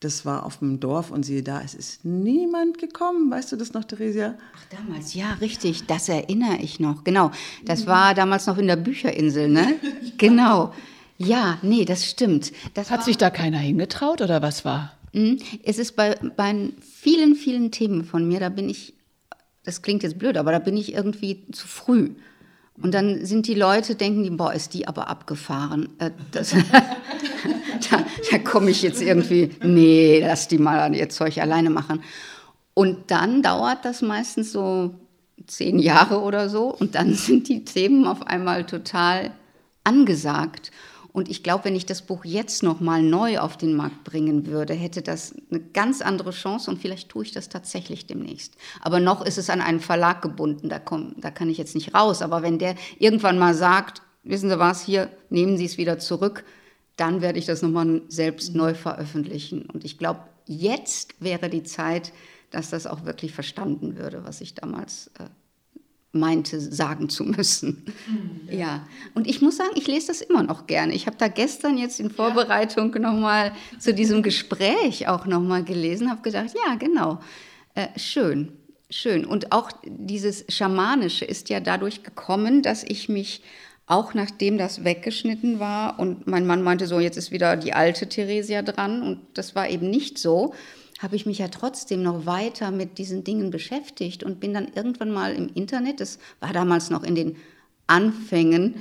das 0.00 0.26
war 0.26 0.44
auf 0.44 0.58
dem 0.58 0.78
Dorf 0.78 1.10
und 1.10 1.24
siehe 1.24 1.42
da, 1.42 1.62
es 1.62 1.74
ist 1.74 2.04
niemand 2.04 2.78
gekommen. 2.78 3.30
Weißt 3.30 3.52
du 3.52 3.56
das 3.56 3.72
noch, 3.72 3.84
Theresia? 3.84 4.34
Ach, 4.54 4.76
damals, 4.76 5.14
ja, 5.14 5.32
richtig, 5.40 5.86
das 5.86 6.08
erinnere 6.08 6.58
ich 6.60 6.80
noch. 6.80 7.04
Genau, 7.04 7.30
das 7.64 7.86
war 7.86 8.14
damals 8.14 8.46
noch 8.46 8.58
in 8.58 8.66
der 8.66 8.76
Bücherinsel, 8.76 9.48
ne? 9.48 9.76
Genau. 10.18 10.72
Ja, 11.18 11.58
nee, 11.62 11.86
das 11.86 12.04
stimmt. 12.04 12.52
Das 12.74 12.90
Hat 12.90 13.04
sich 13.04 13.16
da 13.16 13.30
keiner 13.30 13.58
hingetraut 13.58 14.20
oder 14.20 14.42
was 14.42 14.66
war? 14.66 14.92
Mhm. 15.12 15.38
Es 15.64 15.78
ist 15.78 15.96
bei, 15.96 16.14
bei 16.36 16.70
vielen, 16.80 17.34
vielen 17.34 17.70
Themen 17.70 18.04
von 18.04 18.28
mir, 18.28 18.38
da 18.38 18.50
bin 18.50 18.68
ich, 18.68 18.92
das 19.64 19.80
klingt 19.80 20.02
jetzt 20.02 20.18
blöd, 20.18 20.36
aber 20.36 20.52
da 20.52 20.58
bin 20.58 20.76
ich 20.76 20.92
irgendwie 20.92 21.46
zu 21.52 21.66
früh. 21.66 22.10
Und 22.82 22.92
dann 22.92 23.24
sind 23.24 23.46
die 23.46 23.54
Leute, 23.54 23.94
denken 23.94 24.22
die, 24.22 24.30
boah, 24.30 24.52
ist 24.52 24.74
die 24.74 24.86
aber 24.86 25.08
abgefahren. 25.08 25.88
Äh, 25.98 26.10
das, 26.30 26.54
da, 27.90 28.04
da 28.30 28.38
komme 28.38 28.70
ich 28.70 28.82
jetzt 28.82 29.02
irgendwie, 29.02 29.50
nee, 29.62 30.20
lass 30.20 30.48
die 30.48 30.58
mal 30.58 30.94
ihr 30.94 31.08
Zeug 31.08 31.38
alleine 31.38 31.70
machen. 31.70 32.02
Und 32.74 33.10
dann 33.10 33.42
dauert 33.42 33.84
das 33.84 34.02
meistens 34.02 34.52
so 34.52 34.94
zehn 35.46 35.78
Jahre 35.78 36.20
oder 36.20 36.48
so 36.48 36.74
und 36.74 36.94
dann 36.94 37.14
sind 37.14 37.48
die 37.48 37.64
Themen 37.64 38.06
auf 38.06 38.26
einmal 38.26 38.64
total 38.64 39.30
angesagt. 39.84 40.70
Und 41.16 41.30
ich 41.30 41.42
glaube, 41.42 41.64
wenn 41.64 41.74
ich 41.74 41.86
das 41.86 42.02
Buch 42.02 42.26
jetzt 42.26 42.62
noch 42.62 42.80
mal 42.80 43.02
neu 43.02 43.38
auf 43.38 43.56
den 43.56 43.74
Markt 43.74 44.04
bringen 44.04 44.44
würde, 44.44 44.74
hätte 44.74 45.00
das 45.00 45.34
eine 45.50 45.60
ganz 45.60 46.02
andere 46.02 46.30
Chance 46.30 46.70
und 46.70 46.78
vielleicht 46.78 47.08
tue 47.08 47.24
ich 47.24 47.32
das 47.32 47.48
tatsächlich 47.48 48.06
demnächst. 48.06 48.54
Aber 48.82 49.00
noch 49.00 49.24
ist 49.24 49.38
es 49.38 49.48
an 49.48 49.62
einen 49.62 49.80
Verlag 49.80 50.20
gebunden, 50.20 50.68
da, 50.68 50.78
komm, 50.78 51.14
da 51.16 51.30
kann 51.30 51.48
ich 51.48 51.56
jetzt 51.56 51.74
nicht 51.74 51.94
raus. 51.94 52.20
Aber 52.20 52.42
wenn 52.42 52.58
der 52.58 52.74
irgendwann 52.98 53.38
mal 53.38 53.54
sagt, 53.54 54.02
wissen 54.24 54.50
Sie 54.50 54.58
was, 54.58 54.84
hier 54.84 55.08
nehmen 55.30 55.56
Sie 55.56 55.64
es 55.64 55.78
wieder 55.78 55.98
zurück, 55.98 56.44
dann 56.96 57.20
werde 57.20 57.38
ich 57.38 57.46
das 57.46 57.62
noch 57.62 57.70
mal 57.70 58.02
selbst 58.08 58.54
neu 58.54 58.74
veröffentlichen. 58.74 59.66
Und 59.66 59.84
ich 59.84 59.98
glaube, 59.98 60.20
jetzt 60.46 61.14
wäre 61.20 61.48
die 61.50 61.62
Zeit, 61.62 62.12
dass 62.50 62.70
das 62.70 62.86
auch 62.86 63.04
wirklich 63.04 63.32
verstanden 63.32 63.96
würde, 63.96 64.24
was 64.24 64.40
ich 64.40 64.54
damals 64.54 65.10
äh, 65.18 65.24
meinte, 66.12 66.60
sagen 66.60 67.08
zu 67.08 67.24
müssen. 67.24 67.84
Mhm, 68.06 68.58
ja. 68.58 68.86
und 69.14 69.26
ich 69.26 69.42
muss 69.42 69.56
sagen, 69.56 69.72
ich 69.74 69.86
lese 69.86 70.08
das 70.08 70.22
immer 70.22 70.42
noch 70.42 70.66
gerne. 70.66 70.94
Ich 70.94 71.06
habe 71.06 71.16
da 71.18 71.28
gestern 71.28 71.76
jetzt 71.76 72.00
in 72.00 72.10
Vorbereitung 72.10 72.92
ja. 72.94 73.00
nochmal 73.00 73.52
zu 73.78 73.92
diesem 73.92 74.22
Gespräch 74.22 75.08
auch 75.08 75.26
nochmal 75.26 75.64
gelesen, 75.64 76.10
habe 76.10 76.22
gedacht, 76.22 76.50
ja, 76.66 76.76
genau, 76.76 77.20
äh, 77.74 77.88
schön, 77.98 78.52
schön. 78.88 79.24
Und 79.24 79.52
auch 79.52 79.70
dieses 79.84 80.44
Schamanische 80.48 81.24
ist 81.24 81.50
ja 81.50 81.60
dadurch 81.60 82.02
gekommen, 82.02 82.62
dass 82.62 82.82
ich 82.84 83.08
mich 83.08 83.42
auch 83.86 84.14
nachdem 84.14 84.58
das 84.58 84.84
weggeschnitten 84.84 85.60
war 85.60 85.98
und 85.98 86.26
mein 86.26 86.46
Mann 86.46 86.62
meinte 86.62 86.86
so, 86.86 86.98
jetzt 86.98 87.16
ist 87.16 87.30
wieder 87.30 87.56
die 87.56 87.72
alte 87.72 88.08
Theresia 88.08 88.62
dran 88.62 89.02
und 89.02 89.20
das 89.34 89.54
war 89.54 89.68
eben 89.68 89.88
nicht 89.88 90.18
so, 90.18 90.54
habe 90.98 91.14
ich 91.14 91.26
mich 91.26 91.38
ja 91.38 91.48
trotzdem 91.48 92.02
noch 92.02 92.26
weiter 92.26 92.70
mit 92.70 92.98
diesen 92.98 93.22
Dingen 93.22 93.50
beschäftigt 93.50 94.24
und 94.24 94.40
bin 94.40 94.54
dann 94.54 94.68
irgendwann 94.74 95.12
mal 95.12 95.34
im 95.34 95.48
Internet, 95.54 96.00
das 96.00 96.18
war 96.40 96.52
damals 96.52 96.90
noch 96.90 97.04
in 97.04 97.14
den 97.14 97.36
Anfängen, 97.86 98.74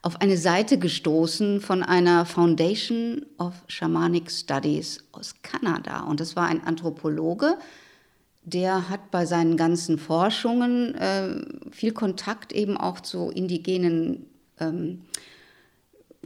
auf 0.00 0.20
eine 0.20 0.36
Seite 0.36 0.78
gestoßen 0.78 1.60
von 1.60 1.82
einer 1.82 2.24
Foundation 2.26 3.26
of 3.38 3.54
Shamanic 3.66 4.30
Studies 4.30 5.02
aus 5.10 5.34
Kanada. 5.42 6.04
Und 6.04 6.20
das 6.20 6.36
war 6.36 6.46
ein 6.46 6.62
Anthropologe, 6.62 7.58
der 8.44 8.88
hat 8.88 9.10
bei 9.10 9.26
seinen 9.26 9.56
ganzen 9.56 9.98
Forschungen 9.98 10.94
äh, 10.94 11.44
viel 11.72 11.90
Kontakt 11.90 12.52
eben 12.52 12.76
auch 12.76 13.00
zu 13.00 13.30
indigenen 13.30 14.26
ähm, 14.60 15.02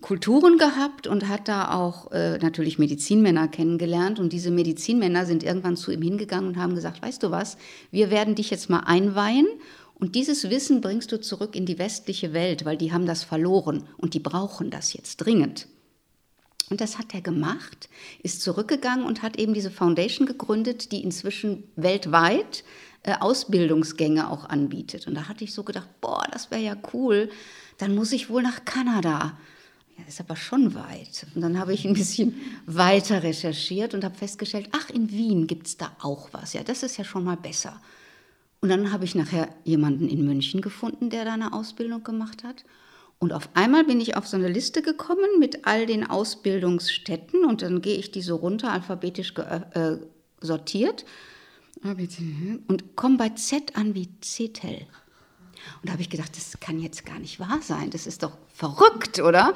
Kulturen 0.01 0.57
gehabt 0.57 1.07
und 1.07 1.29
hat 1.29 1.49
da 1.49 1.75
auch 1.75 2.11
äh, 2.13 2.39
natürlich 2.39 2.79
Medizinmänner 2.79 3.49
kennengelernt. 3.49 4.19
Und 4.19 4.33
diese 4.33 4.51
Medizinmänner 4.51 5.27
sind 5.27 5.43
irgendwann 5.43 5.77
zu 5.77 5.91
ihm 5.91 6.03
hingegangen 6.03 6.51
und 6.51 6.57
haben 6.57 6.75
gesagt, 6.75 7.03
weißt 7.03 7.23
du 7.23 7.31
was, 7.31 7.59
wir 7.91 8.11
werden 8.11 8.35
dich 8.35 8.51
jetzt 8.51 8.71
mal 8.71 8.81
einweihen 8.81 9.47
und 10.01 10.15
dieses 10.15 10.49
Wissen 10.49 10.81
bringst 10.81 11.13
du 11.13 11.21
zurück 11.21 11.55
in 11.55 11.67
die 11.67 11.79
westliche 11.79 12.33
Welt, 12.33 12.65
weil 12.65 12.79
die 12.79 12.91
haben 12.91 13.05
das 13.05 13.23
verloren 13.23 13.85
und 13.99 14.15
die 14.15 14.19
brauchen 14.19 14.71
das 14.71 14.95
jetzt 14.95 15.19
dringend. 15.19 15.69
Und 16.71 16.81
das 16.81 16.99
hat 16.99 17.13
er 17.15 17.21
gemacht, 17.21 17.91
ist 18.23 18.41
zurückgegangen 18.41 19.05
und 19.05 19.23
hat 19.23 19.39
eben 19.39 19.53
diese 19.53 19.71
Foundation 19.71 20.27
gegründet, 20.27 20.93
die 20.93 21.03
inzwischen 21.03 21.65
weltweit 21.77 22.65
Ausbildungsgänge 23.07 24.31
auch 24.31 24.49
anbietet. 24.49 25.07
Und 25.07 25.15
da 25.15 25.29
hatte 25.29 25.45
ich 25.45 25.55
so 25.55 25.65
gedacht, 25.65 25.89
boah, 26.01 26.27
das 26.33 26.51
wäre 26.51 26.63
ja 26.63 26.77
cool, 26.93 27.31
dann 27.79 27.95
muss 27.95 28.13
ich 28.13 28.29
wohl 28.29 28.43
nach 28.43 28.65
Kanada. 28.65 29.39
Ja, 29.97 30.05
ist 30.07 30.21
aber 30.21 30.37
schon 30.37 30.75
weit. 30.75 31.27
Und 31.35 31.41
dann 31.41 31.59
habe 31.59 31.73
ich 31.73 31.87
ein 31.87 31.95
bisschen 31.95 32.35
weiter 32.67 33.23
recherchiert 33.23 33.95
und 33.95 34.05
habe 34.05 34.17
festgestellt, 34.17 34.69
ach, 34.73 34.91
in 34.91 35.11
Wien 35.11 35.47
gibt 35.47 35.67
es 35.67 35.77
da 35.79 35.91
auch 36.01 36.29
was. 36.33 36.53
Ja, 36.53 36.63
das 36.63 36.83
ist 36.83 36.99
ja 36.99 37.05
schon 37.05 37.25
mal 37.25 37.37
besser. 37.37 37.81
Und 38.61 38.69
dann 38.69 38.93
habe 38.93 39.07
ich 39.07 39.15
nachher 39.15 39.49
jemanden 39.65 40.07
in 40.07 40.27
München 40.27 40.61
gefunden, 40.61 41.09
der 41.09 41.25
da 41.25 41.33
eine 41.33 41.55
Ausbildung 41.55 42.05
gemacht 42.05 42.45
hat. 42.45 42.65
Und 43.19 43.33
auf 43.33 43.49
einmal 43.55 43.85
bin 43.85 44.01
ich 44.01 44.17
auf 44.17 44.27
so 44.27 44.37
eine 44.37 44.49
Liste 44.49 44.83
gekommen 44.83 45.39
mit 45.39 45.67
all 45.67 45.87
den 45.87 46.09
Ausbildungsstätten 46.09 47.45
und 47.45 47.63
dann 47.63 47.81
gehe 47.81 47.97
ich 47.97 48.11
die 48.11 48.23
so 48.23 48.37
runter, 48.37 48.73
alphabetisch 48.73 49.35
äh, 49.37 49.97
sortiert 50.41 51.05
und 52.69 52.97
komme 52.97 53.17
bei 53.17 53.31
Z 53.31 53.77
an 53.77 53.95
wie 53.95 54.09
Zetel. 54.21 54.87
Und 55.83 55.89
da 55.89 55.93
habe 55.93 56.03
ich 56.03 56.11
gedacht, 56.11 56.37
das 56.37 56.59
kann 56.61 56.81
jetzt 56.81 57.05
gar 57.05 57.19
nicht 57.19 57.41
wahr 57.41 57.61
sein, 57.63 57.91
das 57.91 58.07
ist 58.07 58.23
doch 58.23 58.37
verrückt, 58.53 59.21
oder? 59.21 59.55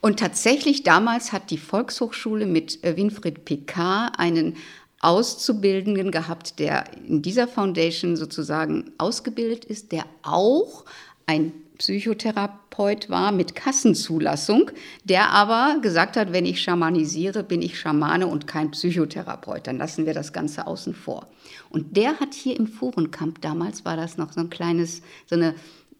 Und 0.00 0.20
tatsächlich 0.20 0.84
damals 0.84 1.32
hat 1.32 1.50
die 1.50 1.58
Volkshochschule 1.58 2.46
mit 2.46 2.84
äh, 2.84 2.96
Winfried 2.96 3.44
Picard 3.44 4.18
einen 4.18 4.56
Auszubildenden 5.00 6.10
gehabt, 6.10 6.58
der 6.58 6.92
in 6.96 7.22
dieser 7.22 7.46
Foundation 7.46 8.16
sozusagen 8.16 8.92
ausgebildet 8.98 9.64
ist, 9.64 9.92
der 9.92 10.06
auch 10.22 10.84
ein 11.26 11.52
Psychotherapeut 11.78 13.08
war 13.08 13.32
mit 13.32 13.54
Kassenzulassung, 13.54 14.70
der 15.04 15.30
aber 15.30 15.80
gesagt 15.80 16.16
hat, 16.16 16.32
wenn 16.32 16.44
ich 16.44 16.60
schamanisiere, 16.60 17.44
bin 17.44 17.62
ich 17.62 17.78
Schamane 17.78 18.26
und 18.26 18.46
kein 18.46 18.72
Psychotherapeut. 18.72 19.66
Dann 19.66 19.78
lassen 19.78 20.04
wir 20.04 20.14
das 20.14 20.32
Ganze 20.32 20.66
außen 20.66 20.94
vor. 20.94 21.28
Und 21.70 21.96
der 21.96 22.18
hat 22.20 22.34
hier 22.34 22.58
im 22.58 22.66
Forenkamp, 22.66 23.40
damals 23.40 23.84
war 23.84 23.96
das 23.96 24.16
noch 24.16 24.32
so 24.32 24.40
ein 24.40 24.50
kleines, 24.50 25.02
so 25.26 25.36
eine 25.36 25.54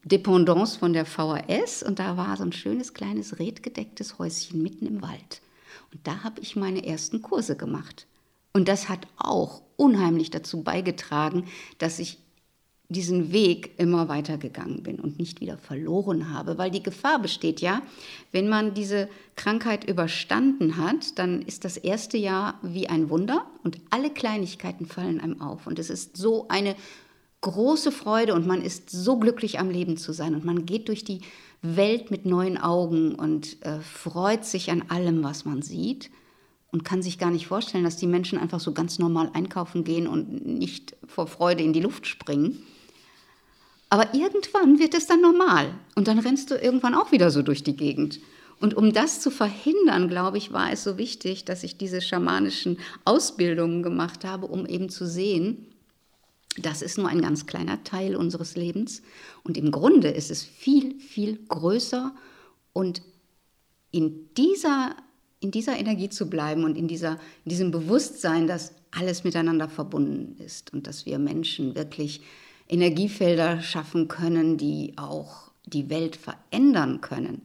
Dependance 0.05 0.79
von 0.79 0.93
der 0.93 1.05
VHS 1.05 1.83
und 1.83 1.99
da 1.99 2.17
war 2.17 2.37
so 2.37 2.45
ein 2.45 2.53
schönes 2.53 2.95
kleines 2.95 3.39
redgedecktes 3.39 4.19
Häuschen 4.19 4.63
mitten 4.63 4.87
im 4.87 5.03
Wald. 5.03 5.43
Und 5.93 6.07
da 6.07 6.25
habe 6.25 6.41
ich 6.41 6.57
meine 6.57 6.85
ersten 6.85 7.23
Kurse 7.23 7.57
gemacht. 7.57 8.07
Und 8.53 8.69
das 8.69 8.89
hat 8.89 9.07
auch 9.17 9.63
unheimlich 9.77 10.31
dazu 10.31 10.63
beigetragen, 10.63 11.45
dass 11.79 11.99
ich 11.99 12.19
diesen 12.91 13.33
Weg 13.33 13.79
immer 13.79 14.09
weitergegangen 14.09 14.83
bin 14.83 14.99
und 14.99 15.19
nicht 15.19 15.43
wieder 15.43 15.59
verloren 15.59 16.33
habe, 16.33 16.57
weil 16.57 16.71
die 16.71 16.83
Gefahr 16.83 17.21
besteht 17.21 17.61
ja, 17.61 17.83
wenn 18.33 18.49
man 18.49 18.73
diese 18.73 19.11
Krankheit 19.37 19.89
überstanden 19.89 20.79
hat, 20.79 21.19
dann 21.19 21.43
ist 21.43 21.67
das 21.67 21.77
erste 21.77 22.17
Jahr 22.17 22.59
wie 22.63 22.89
ein 22.89 23.11
Wunder 23.11 23.45
und 23.63 23.79
alle 23.91 24.09
Kleinigkeiten 24.09 24.87
fallen 24.87 25.21
einem 25.21 25.41
auf. 25.43 25.67
Und 25.67 25.79
es 25.79 25.91
ist 25.91 26.17
so 26.17 26.49
eine 26.49 26.77
große 27.43 27.93
Freude 27.93 28.35
und 28.35 28.47
man 28.47 28.63
ist 28.63 28.89
so 28.89 29.19
glücklich 29.19 29.59
am 29.59 29.71
Leben 29.71 29.99
zu 29.99 30.13
sein. 30.13 30.35
Und 30.35 30.47
man 30.47 30.65
geht 30.65 30.89
durch 30.89 31.05
die 31.05 31.21
Welt 31.61 32.11
mit 32.11 32.25
neuen 32.25 32.57
Augen 32.57 33.15
und 33.15 33.63
äh, 33.67 33.81
freut 33.81 34.47
sich 34.47 34.71
an 34.71 34.85
allem, 34.89 35.23
was 35.23 35.45
man 35.45 35.61
sieht 35.61 36.11
und 36.73 36.85
kann 36.85 37.03
sich 37.03 37.19
gar 37.19 37.31
nicht 37.31 37.47
vorstellen, 37.47 37.85
dass 37.85 37.97
die 37.97 38.07
Menschen 38.07 38.39
einfach 38.39 38.61
so 38.61 38.73
ganz 38.73 38.99
normal 38.99 39.31
einkaufen 39.35 39.85
gehen 39.85 40.07
und 40.07 40.47
nicht 40.47 40.97
vor 41.07 41.27
Freude 41.27 41.63
in 41.63 41.73
die 41.73 41.81
Luft 41.81 42.07
springen. 42.07 42.63
Aber 43.91 44.15
irgendwann 44.15 44.79
wird 44.79 44.95
es 44.95 45.07
dann 45.07 45.21
normal 45.21 45.75
und 45.95 46.09
dann 46.09 46.19
rennst 46.19 46.51
du 46.51 46.57
irgendwann 46.57 46.95
auch 46.95 47.13
wieder 47.13 47.31
so 47.31 47.43
durch 47.43 47.63
die 47.63 47.77
Gegend. 47.77 48.21
Und 48.61 48.75
um 48.75 48.93
das 48.93 49.21
zu 49.21 49.31
verhindern, 49.31 50.09
glaube 50.09 50.37
ich, 50.37 50.53
war 50.53 50.73
es 50.73 50.83
so 50.83 50.99
wichtig, 50.99 51.45
dass 51.45 51.63
ich 51.63 51.79
diese 51.79 52.01
schamanischen 52.01 52.79
Ausbildungen 53.05 53.83
gemacht 53.83 54.25
habe, 54.25 54.47
um 54.47 54.67
eben 54.67 54.89
zu 54.89 55.07
sehen, 55.07 55.67
das 56.57 56.83
ist 56.83 56.99
nur 56.99 57.09
ein 57.09 57.23
ganz 57.23 57.47
kleiner 57.47 57.85
Teil 57.85 58.17
unseres 58.17 58.57
Lebens. 58.57 59.03
Und 59.45 59.57
im 59.57 59.71
Grunde 59.71 60.09
ist 60.09 60.31
es 60.31 60.43
viel, 60.43 60.99
viel 60.99 61.39
größer. 61.49 62.15
Und 62.73 63.01
in 63.93 64.29
dieser, 64.37 64.97
in 65.39 65.53
dieser 65.53 65.79
Energie 65.79 66.09
zu 66.09 66.29
bleiben 66.29 66.65
und 66.65 66.77
in, 66.77 66.89
dieser, 66.89 67.13
in 67.45 67.51
diesem 67.51 67.71
Bewusstsein, 67.71 68.49
dass 68.49 68.73
alles 68.91 69.23
miteinander 69.23 69.69
verbunden 69.69 70.37
ist 70.43 70.73
und 70.73 70.87
dass 70.89 71.07
wir 71.07 71.19
Menschen 71.19 71.77
wirklich 71.77 72.23
Energiefelder 72.69 73.61
schaffen 73.63 74.09
können, 74.09 74.57
die 74.57 74.95
auch 74.97 75.51
die 75.65 75.91
Welt 75.91 76.17
verändern 76.17 77.01
können. 77.01 77.43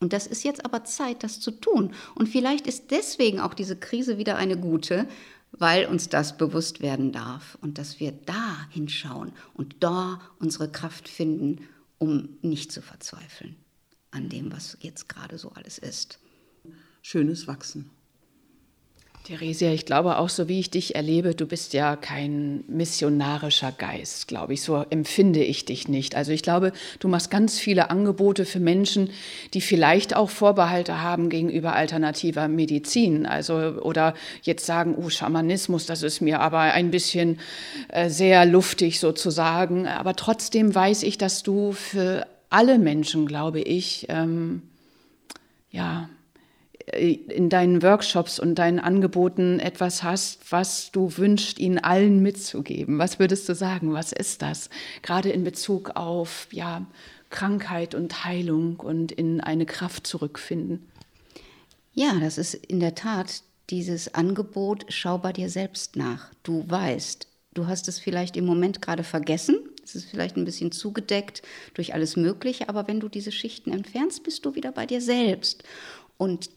Und 0.00 0.12
das 0.12 0.26
ist 0.26 0.42
jetzt 0.42 0.64
aber 0.64 0.84
Zeit, 0.84 1.22
das 1.22 1.40
zu 1.40 1.50
tun. 1.50 1.92
Und 2.14 2.28
vielleicht 2.28 2.66
ist 2.66 2.90
deswegen 2.90 3.40
auch 3.40 3.54
diese 3.54 3.76
Krise 3.76 4.18
wieder 4.18 4.36
eine 4.36 4.56
gute, 4.56 5.06
weil 5.52 5.86
uns 5.86 6.08
das 6.08 6.36
bewusst 6.36 6.80
werden 6.80 7.12
darf 7.12 7.58
und 7.60 7.78
dass 7.78 8.00
wir 8.00 8.12
da 8.12 8.66
hinschauen 8.70 9.32
und 9.54 9.76
da 9.80 10.20
unsere 10.38 10.70
Kraft 10.70 11.08
finden, 11.08 11.68
um 11.98 12.30
nicht 12.42 12.72
zu 12.72 12.82
verzweifeln 12.82 13.56
an 14.10 14.28
dem, 14.28 14.52
was 14.52 14.76
jetzt 14.80 15.08
gerade 15.08 15.38
so 15.38 15.50
alles 15.50 15.78
ist. 15.78 16.18
Schönes 17.02 17.46
Wachsen. 17.46 17.90
Theresia, 19.24 19.70
ich 19.72 19.84
glaube 19.84 20.16
auch 20.16 20.30
so, 20.30 20.48
wie 20.48 20.60
ich 20.60 20.70
dich 20.70 20.94
erlebe, 20.94 21.34
du 21.34 21.46
bist 21.46 21.74
ja 21.74 21.94
kein 21.94 22.64
missionarischer 22.68 23.70
Geist, 23.70 24.28
glaube 24.28 24.54
ich. 24.54 24.62
So 24.62 24.84
empfinde 24.88 25.44
ich 25.44 25.66
dich 25.66 25.88
nicht. 25.88 26.16
Also 26.16 26.32
ich 26.32 26.42
glaube, 26.42 26.72
du 27.00 27.08
machst 27.08 27.30
ganz 27.30 27.58
viele 27.58 27.90
Angebote 27.90 28.46
für 28.46 28.60
Menschen, 28.60 29.10
die 29.52 29.60
vielleicht 29.60 30.16
auch 30.16 30.30
Vorbehalte 30.30 31.02
haben 31.02 31.28
gegenüber 31.28 31.74
alternativer 31.74 32.48
Medizin. 32.48 33.26
Also 33.26 33.54
oder 33.82 34.14
jetzt 34.42 34.64
sagen, 34.64 34.94
oh, 34.96 35.10
Schamanismus, 35.10 35.84
das 35.84 36.02
ist 36.02 36.22
mir 36.22 36.40
aber 36.40 36.60
ein 36.60 36.90
bisschen 36.90 37.40
äh, 37.88 38.08
sehr 38.08 38.46
luftig 38.46 39.00
sozusagen. 39.00 39.86
Aber 39.86 40.16
trotzdem 40.16 40.74
weiß 40.74 41.02
ich, 41.02 41.18
dass 41.18 41.42
du 41.42 41.72
für 41.72 42.26
alle 42.48 42.78
Menschen, 42.78 43.26
glaube 43.26 43.60
ich, 43.60 44.06
ähm, 44.08 44.62
ja, 45.70 46.08
in 46.92 47.48
deinen 47.48 47.82
Workshops 47.82 48.38
und 48.38 48.54
deinen 48.56 48.78
Angeboten 48.78 49.60
etwas 49.60 50.02
hast, 50.02 50.50
was 50.50 50.90
du 50.92 51.16
wünschst, 51.16 51.58
ihnen 51.58 51.78
allen 51.78 52.20
mitzugeben. 52.22 52.98
Was 52.98 53.18
würdest 53.18 53.48
du 53.48 53.54
sagen? 53.54 53.92
Was 53.92 54.12
ist 54.12 54.42
das? 54.42 54.70
Gerade 55.02 55.30
in 55.30 55.44
Bezug 55.44 55.90
auf 55.96 56.48
ja, 56.50 56.86
Krankheit 57.28 57.94
und 57.94 58.24
Heilung 58.24 58.80
und 58.80 59.12
in 59.12 59.40
eine 59.40 59.66
Kraft 59.66 60.06
zurückfinden. 60.06 60.88
Ja, 61.92 62.18
das 62.20 62.38
ist 62.38 62.54
in 62.54 62.80
der 62.80 62.94
Tat 62.94 63.42
dieses 63.70 64.14
Angebot, 64.14 64.86
schau 64.88 65.18
bei 65.18 65.32
dir 65.32 65.48
selbst 65.48 65.96
nach. 65.96 66.30
Du 66.42 66.64
weißt, 66.68 67.28
du 67.54 67.66
hast 67.66 67.88
es 67.88 67.98
vielleicht 67.98 68.36
im 68.36 68.46
Moment 68.46 68.82
gerade 68.82 69.04
vergessen. 69.04 69.58
Es 69.84 69.94
ist 69.94 70.06
vielleicht 70.10 70.36
ein 70.36 70.44
bisschen 70.44 70.72
zugedeckt 70.72 71.42
durch 71.74 71.94
alles 71.94 72.16
Mögliche, 72.16 72.68
aber 72.68 72.88
wenn 72.88 73.00
du 73.00 73.08
diese 73.08 73.32
Schichten 73.32 73.72
entfernst, 73.72 74.22
bist 74.22 74.44
du 74.44 74.54
wieder 74.54 74.72
bei 74.72 74.86
dir 74.86 75.00
selbst. 75.00 75.62
Und 76.16 76.50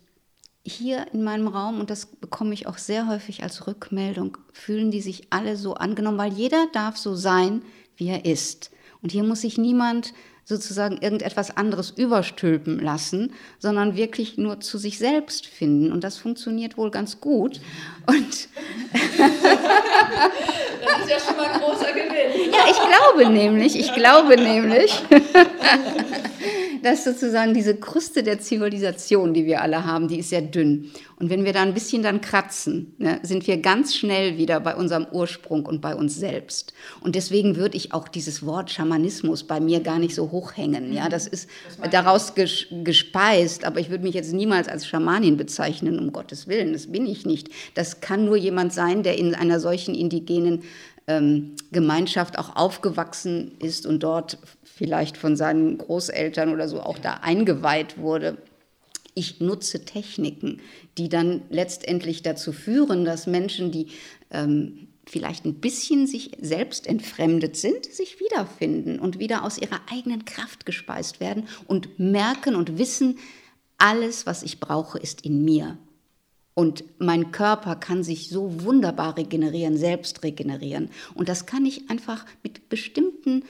hier 0.66 1.08
in 1.14 1.24
meinem 1.24 1.48
Raum, 1.48 1.80
und 1.80 1.90
das 1.90 2.06
bekomme 2.06 2.54
ich 2.54 2.68
auch 2.68 2.78
sehr 2.78 3.08
häufig 3.08 3.44
als 3.44 3.68
Rückmeldung, 3.68 4.38
fühlen 4.54 4.92
die 4.92 5.02
sich 5.02 5.28
alle 5.30 5.58
so 5.58 5.74
angenommen, 5.76 6.18
weil 6.18 6.34
jeder 6.34 6.68
darf 6.72 6.98
so 6.98 7.16
sein, 7.16 7.64
wie 7.98 8.08
er 8.08 8.26
ist. 8.26 8.72
Und 9.02 9.12
hier 9.12 9.24
muss 9.24 9.42
sich 9.42 9.58
niemand 9.58 10.14
sozusagen 10.46 10.98
irgendetwas 10.98 11.56
anderes 11.56 11.90
überstülpen 11.92 12.80
lassen, 12.80 13.34
sondern 13.60 13.96
wirklich 13.96 14.38
nur 14.38 14.60
zu 14.60 14.78
sich 14.78 14.98
selbst 14.98 15.46
finden. 15.48 15.92
Und 15.92 16.04
das 16.04 16.18
funktioniert 16.18 16.78
wohl 16.78 16.92
ganz 16.92 17.22
gut. 17.22 17.62
Und 18.06 18.18
das 18.94 19.30
ist 21.00 21.10
ja 21.10 21.20
schon 21.20 21.38
mal 21.38 21.48
ein 21.48 21.60
großer 21.62 21.94
Gewinn. 21.94 22.52
Ja, 22.52 22.66
ich 22.70 22.78
glaube 22.78 23.32
nämlich, 23.32 23.80
ich 23.80 23.94
glaube 23.94 24.36
nämlich, 24.36 25.02
dass 26.84 27.04
sozusagen 27.04 27.54
diese 27.54 27.76
Kruste 27.76 28.24
der 28.24 28.40
Zivilisation, 28.40 29.34
die 29.34 29.46
wir 29.46 29.62
alle 29.62 29.86
haben, 29.86 30.08
die 30.08 30.20
ist 30.20 30.30
sehr 30.30 30.42
dünn. 30.42 30.92
Und 31.18 31.30
wenn 31.30 31.46
wir 31.46 31.54
da 31.54 31.62
ein 31.62 31.74
bisschen 31.74 32.04
dann 32.04 32.22
kratzen, 32.22 32.94
ne, 32.98 33.20
sind 33.24 33.48
wir 33.48 33.58
ganz 33.58 33.96
schnell 33.96 34.38
wieder 34.38 34.60
bei 34.60 34.76
unserem 34.76 35.08
Ursprung 35.12 35.66
und 35.66 35.80
bei 35.80 35.96
uns 35.96 36.16
selbst. 36.16 36.74
Und 37.02 37.16
deswegen 37.16 37.56
würde 37.56 37.78
ich 37.78 37.94
auch 37.94 38.08
dieses 38.08 38.46
Wort 38.46 38.70
Schamanismus 38.72 39.46
bei 39.46 39.60
mir 39.60 39.80
gar 39.80 40.00
nicht 40.00 40.16
so 40.16 40.32
hochhängen. 40.32 40.92
Ja, 40.92 41.08
das 41.08 41.28
ist 41.28 41.50
das 41.82 41.90
daraus 41.92 42.34
gespeist, 42.36 43.64
aber 43.64 43.80
ich 43.80 43.90
würde 43.90 44.04
mich 44.04 44.16
jetzt 44.16 44.34
niemals 44.34 44.68
als 44.68 44.86
Schamanin 44.86 45.38
bezeichnen, 45.38 45.98
um 45.98 46.12
Gottes 46.12 46.48
Willen. 46.48 46.74
Das 46.74 46.92
bin 46.92 47.06
ich 47.06 47.26
nicht. 47.26 47.50
Das 47.74 48.02
kann 48.02 48.26
nur 48.26 48.38
jemand 48.38 48.74
sein, 48.74 49.04
der 49.04 49.18
in 49.18 49.34
einer 49.34 49.60
solchen 49.60 49.96
indigenen 49.96 50.64
ähm, 51.08 51.56
Gemeinschaft 51.72 52.38
auch 52.38 52.56
aufgewachsen 52.56 53.54
ist 53.60 53.86
und 53.86 54.04
dort 54.04 54.38
vielleicht 54.76 55.18
von 55.18 55.36
seinen 55.36 55.78
Großeltern 55.78 56.52
oder 56.52 56.68
so 56.68 56.82
auch 56.82 56.98
da 56.98 57.16
eingeweiht 57.22 57.98
wurde. 57.98 58.38
Ich 59.14 59.40
nutze 59.40 59.86
Techniken, 59.86 60.62
die 60.98 61.10
dann 61.10 61.44
letztendlich 61.50 62.24
dazu 62.24 62.52
führen, 62.52 63.06
dass 63.06 63.28
Menschen, 63.28 63.72
die 63.72 63.88
ähm, 64.32 64.88
vielleicht 65.06 65.46
ein 65.46 65.56
bisschen 65.56 66.08
sich 66.08 66.32
selbst 66.42 66.88
entfremdet 66.88 67.56
sind, 67.56 67.86
sich 67.86 68.20
wiederfinden 68.20 69.00
und 69.00 69.20
wieder 69.20 69.44
aus 69.44 69.60
ihrer 69.60 69.82
eigenen 69.92 70.26
Kraft 70.26 70.66
gespeist 70.66 71.20
werden 71.20 71.48
und 71.68 72.00
merken 72.00 72.56
und 72.56 72.80
wissen, 72.80 73.20
alles, 73.78 74.26
was 74.26 74.44
ich 74.44 74.60
brauche, 74.60 74.98
ist 74.98 75.26
in 75.26 75.44
mir. 75.44 75.78
Und 76.56 76.84
mein 77.00 77.32
Körper 77.32 77.76
kann 77.76 78.04
sich 78.04 78.30
so 78.30 78.64
wunderbar 78.64 79.18
regenerieren, 79.18 79.78
selbst 79.78 80.24
regenerieren. 80.24 80.90
Und 81.16 81.28
das 81.28 81.46
kann 81.46 81.66
ich 81.66 81.90
einfach 81.90 82.26
mit 82.44 82.70
bestimmten 82.70 83.44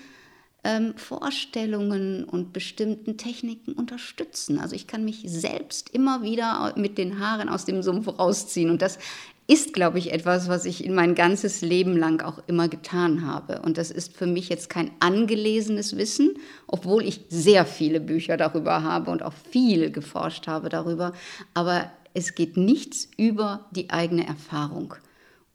ähm, 0.64 0.94
Vorstellungen 0.96 2.24
und 2.24 2.54
bestimmten 2.54 3.18
Techniken 3.18 3.74
unterstützen. 3.74 4.60
Also 4.60 4.76
ich 4.76 4.88
kann 4.88 5.04
mich 5.04 5.24
selbst 5.26 5.90
immer 5.90 6.24
wieder 6.24 6.74
mit 6.78 6.98
den 6.98 7.20
Haaren 7.20 7.50
aus 7.50 7.66
dem 7.66 7.84
Sumpf 7.84 8.08
rausziehen. 8.08 8.70
Und 8.70 8.82
das 8.82 8.98
ist, 9.46 9.74
glaube 9.74 10.00
ich, 10.00 10.14
etwas, 10.14 10.48
was 10.48 10.66
ich 10.66 10.86
in 10.86 10.96
mein 10.96 11.16
ganzes 11.16 11.62
Leben 11.62 11.98
lang 11.98 12.22
auch 12.22 12.40
immer 12.48 12.70
getan 12.70 13.28
habe. 13.28 13.62
Und 13.62 13.78
das 13.78 13.92
ist 13.92 14.16
für 14.16 14.26
mich 14.26 14.48
jetzt 14.48 14.70
kein 14.70 14.92
angelesenes 15.00 15.98
Wissen, 15.98 16.36
obwohl 16.68 17.04
ich 17.04 17.22
sehr 17.30 17.66
viele 17.66 18.00
Bücher 18.00 18.38
darüber 18.38 18.84
habe 18.84 19.12
und 19.12 19.22
auch 19.22 19.34
viel 19.52 19.92
geforscht 19.92 20.48
habe 20.48 20.70
darüber. 20.70 21.12
Aber 21.54 21.92
es 22.14 22.36
geht 22.36 22.56
nichts 22.56 23.10
über 23.18 23.66
die 23.72 23.90
eigene 23.90 24.26
Erfahrung. 24.26 24.96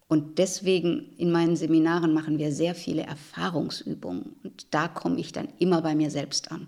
Und 0.09 0.39
deswegen 0.39 1.13
in 1.17 1.31
meinen 1.31 1.55
Seminaren 1.55 2.13
machen 2.13 2.39
wir 2.39 2.51
sehr 2.51 2.73
viele 2.73 3.03
Erfahrungsübungen. 3.03 4.35
Und 4.43 4.65
da 4.71 4.87
komme 4.87 5.19
ich 5.19 5.31
dann 5.31 5.49
immer 5.59 5.83
bei 5.83 5.93
mir 5.93 6.09
selbst 6.09 6.51
an. 6.51 6.67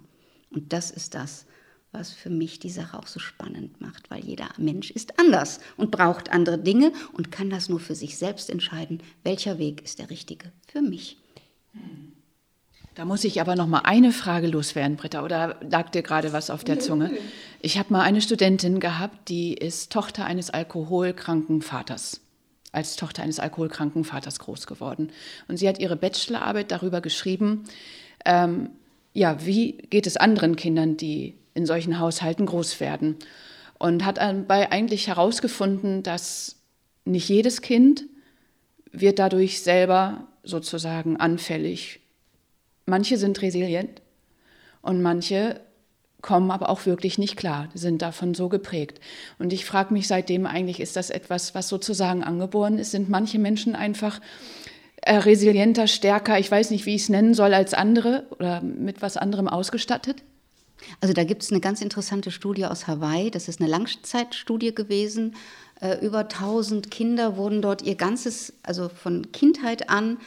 Und 0.52 0.72
das 0.74 0.92
ist 0.92 1.16
das, 1.16 1.48
was 1.92 2.12
für 2.12 2.30
mich 2.30 2.60
die 2.60 2.70
Sache 2.70 2.98
auch 3.00 3.08
so 3.08 3.20
spannend 3.20 3.82
macht, 3.82 4.12
weil 4.12 4.24
jeder 4.24 4.48
Mensch 4.58 4.92
ist 4.92 5.20
anders 5.20 5.60
und 5.76 5.90
braucht 5.90 6.32
andere 6.32 6.60
Dinge 6.60 6.94
und 7.14 7.32
kann 7.32 7.50
das 7.50 7.68
nur 7.68 7.80
für 7.80 7.96
sich 7.96 8.16
selbst 8.16 8.48
entscheiden, 8.48 9.02
welcher 9.24 9.58
Weg 9.58 9.82
ist 9.82 9.98
der 9.98 10.12
richtige 10.12 10.52
für 10.68 10.84
mich. 10.84 11.18
Da 12.94 13.06
muss 13.06 13.24
ich 13.24 13.42
aber 13.42 13.56
noch 13.56 13.68
mal 13.68 13.82
eine 13.86 14.12
Frage 14.12 14.48
loswerden, 14.48 14.98
Britta, 14.98 15.26
oder 15.26 15.60
lag 15.68 15.90
dir 15.90 16.04
gerade 16.04 16.32
was 16.32 16.52
auf 16.52 16.64
der 16.64 16.80
Zunge? 16.80 17.12
Ich 17.60 17.80
habe 17.80 17.92
mal 17.92 18.02
eine 18.02 18.22
Studentin 18.22 18.80
gehabt, 18.80 19.30
die 19.30 19.56
ist 19.56 19.92
Tochter 19.92 20.26
eines 20.26 20.52
alkoholkranken 20.52 21.64
Vaters 21.64 22.22
als 22.72 22.96
Tochter 22.96 23.24
eines 23.24 23.40
alkoholkranken 23.40 24.04
Vaters 24.04 24.40
groß 24.40 24.68
geworden. 24.68 25.12
Und 25.48 25.58
sie 25.58 25.68
hat 25.68 25.80
ihre 25.80 25.96
Bachelorarbeit 25.96 26.72
darüber 26.72 27.02
geschrieben, 27.02 27.64
ähm, 28.26 28.70
ja, 29.14 29.46
wie 29.46 29.74
geht 29.74 30.08
es 30.08 30.18
anderen 30.18 30.56
Kindern, 30.56 30.98
die 30.98 31.36
in 31.54 31.66
solchen 31.66 32.00
Haushalten 32.00 32.46
groß 32.46 32.80
werden. 32.80 33.18
Und 33.78 34.06
hat 34.06 34.18
dabei 34.18 34.72
eigentlich 34.72 35.08
herausgefunden, 35.08 36.04
dass 36.04 36.58
nicht 37.04 37.28
jedes 37.28 37.62
Kind 37.62 38.06
wird 38.92 39.20
dadurch 39.20 39.62
selber 39.62 40.28
sozusagen 40.44 41.18
anfällig. 41.18 42.00
Manche 42.86 43.18
sind 43.18 43.42
resilient 43.42 44.02
und 44.82 45.02
manche 45.02 45.62
kommen 46.22 46.52
aber 46.52 46.70
auch 46.70 46.86
wirklich 46.86 47.18
nicht 47.18 47.36
klar, 47.36 47.70
sind 47.74 48.02
davon 48.02 48.34
so 48.34 48.50
geprägt. 48.50 49.00
Und 49.40 49.54
ich 49.54 49.66
frage 49.66 49.94
mich 49.94 50.08
seitdem 50.08 50.46
eigentlich, 50.46 50.80
ist 50.80 50.96
das 50.96 51.10
etwas, 51.10 51.56
was 51.56 51.68
sozusagen 51.68 52.24
angeboren 52.24 52.78
ist? 52.78 52.92
Sind 52.92 53.10
manche 53.10 53.40
Menschen 53.40 53.76
einfach 53.76 54.20
äh, 55.02 55.16
resilienter, 55.16 55.88
stärker, 55.88 56.40
ich 56.40 56.52
weiß 56.52 56.70
nicht, 56.72 56.86
wie 56.86 56.96
ich 56.96 57.04
es 57.04 57.10
nennen 57.10 57.34
soll, 57.34 57.54
als 57.54 57.74
andere 57.74 58.28
oder 58.32 58.62
mit 58.62 59.02
was 59.02 59.18
anderem 59.18 59.48
ausgestattet? 59.48 60.24
Also 61.00 61.14
da 61.14 61.24
gibt 61.24 61.44
es 61.44 61.52
eine 61.52 61.60
ganz 61.60 61.82
interessante 61.82 62.32
Studie 62.32 62.66
aus 62.66 62.88
Hawaii, 62.88 63.32
das 63.32 63.48
ist 63.48 63.60
eine 63.60 63.70
Langzeitstudie 63.70 64.74
gewesen. 64.74 65.36
Äh, 65.80 66.06
über 66.06 66.20
1000 66.20 66.92
Kinder 66.92 67.38
wurden 67.38 67.62
dort 67.62 67.82
ihr 67.82 67.96
ganzes, 67.96 68.54
also 68.64 68.90
von 68.90 69.32
Kindheit 69.32 69.90
an 69.90 70.18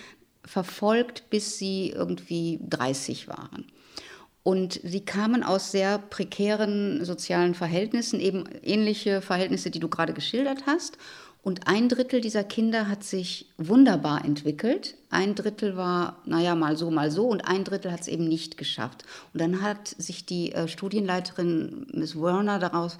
verfolgt, 0.44 1.30
bis 1.30 1.58
sie 1.58 1.90
irgendwie 1.90 2.60
30 2.68 3.28
waren. 3.28 3.66
Und 4.44 4.78
sie 4.84 5.00
kamen 5.00 5.42
aus 5.42 5.72
sehr 5.72 5.98
prekären 5.98 7.02
sozialen 7.04 7.54
Verhältnissen, 7.54 8.20
eben 8.20 8.44
ähnliche 8.62 9.22
Verhältnisse, 9.22 9.70
die 9.70 9.80
du 9.80 9.88
gerade 9.88 10.12
geschildert 10.12 10.66
hast. 10.66 10.98
Und 11.42 11.66
ein 11.66 11.88
Drittel 11.88 12.20
dieser 12.20 12.44
Kinder 12.44 12.88
hat 12.88 13.04
sich 13.04 13.50
wunderbar 13.56 14.24
entwickelt. 14.24 14.96
Ein 15.10 15.34
Drittel 15.34 15.76
war, 15.76 16.22
naja, 16.26 16.54
mal 16.54 16.76
so, 16.76 16.90
mal 16.90 17.10
so. 17.10 17.26
Und 17.26 17.48
ein 17.48 17.64
Drittel 17.64 17.90
hat 17.90 18.02
es 18.02 18.08
eben 18.08 18.28
nicht 18.28 18.58
geschafft. 18.58 19.04
Und 19.32 19.40
dann 19.40 19.62
hat 19.62 19.88
sich 19.88 20.26
die 20.26 20.52
äh, 20.52 20.68
Studienleiterin 20.68 21.86
Miss 21.92 22.14
Werner 22.14 22.58
daraus 22.58 22.98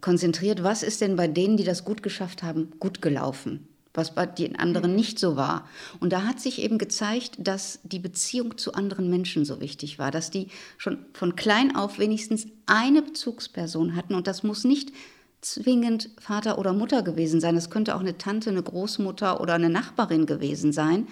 konzentriert, 0.00 0.62
was 0.62 0.82
ist 0.82 1.02
denn 1.02 1.16
bei 1.16 1.28
denen, 1.28 1.58
die 1.58 1.64
das 1.64 1.84
gut 1.84 2.02
geschafft 2.02 2.42
haben, 2.42 2.70
gut 2.80 3.02
gelaufen? 3.02 3.69
Was 3.92 4.14
bei 4.14 4.26
den 4.26 4.56
anderen 4.56 4.94
nicht 4.94 5.18
so 5.18 5.36
war. 5.36 5.68
Und 5.98 6.12
da 6.12 6.22
hat 6.22 6.40
sich 6.40 6.60
eben 6.60 6.78
gezeigt, 6.78 7.36
dass 7.38 7.80
die 7.82 7.98
Beziehung 7.98 8.56
zu 8.56 8.74
anderen 8.74 9.10
Menschen 9.10 9.44
so 9.44 9.60
wichtig 9.60 9.98
war, 9.98 10.10
dass 10.10 10.30
die 10.30 10.48
schon 10.78 10.98
von 11.12 11.34
klein 11.34 11.74
auf 11.74 11.98
wenigstens 11.98 12.46
eine 12.66 13.02
Bezugsperson 13.02 13.96
hatten. 13.96 14.14
Und 14.14 14.26
das 14.26 14.42
muss 14.42 14.64
nicht 14.64 14.92
zwingend 15.40 16.10
Vater 16.18 16.58
oder 16.58 16.72
Mutter 16.72 17.02
gewesen 17.02 17.40
sein. 17.40 17.54
Das 17.54 17.70
könnte 17.70 17.96
auch 17.96 18.00
eine 18.00 18.18
Tante, 18.18 18.50
eine 18.50 18.62
Großmutter 18.62 19.40
oder 19.40 19.54
eine 19.54 19.70
Nachbarin 19.70 20.26
gewesen 20.26 20.72
sein, 20.72 21.08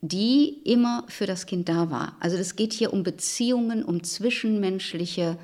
die 0.00 0.60
immer 0.64 1.04
für 1.08 1.26
das 1.26 1.46
Kind 1.46 1.68
da 1.68 1.90
war. 1.90 2.16
Also 2.20 2.36
es 2.36 2.56
geht 2.56 2.72
hier 2.72 2.92
um 2.92 3.02
Beziehungen, 3.02 3.82
um 3.84 4.04
zwischenmenschliche 4.04 5.36